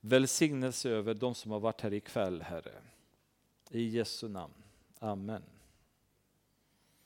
[0.00, 2.72] välsignelse över de som har varit här ikväll, Herre.
[3.70, 4.54] I Jesu namn.
[4.98, 5.42] Amen.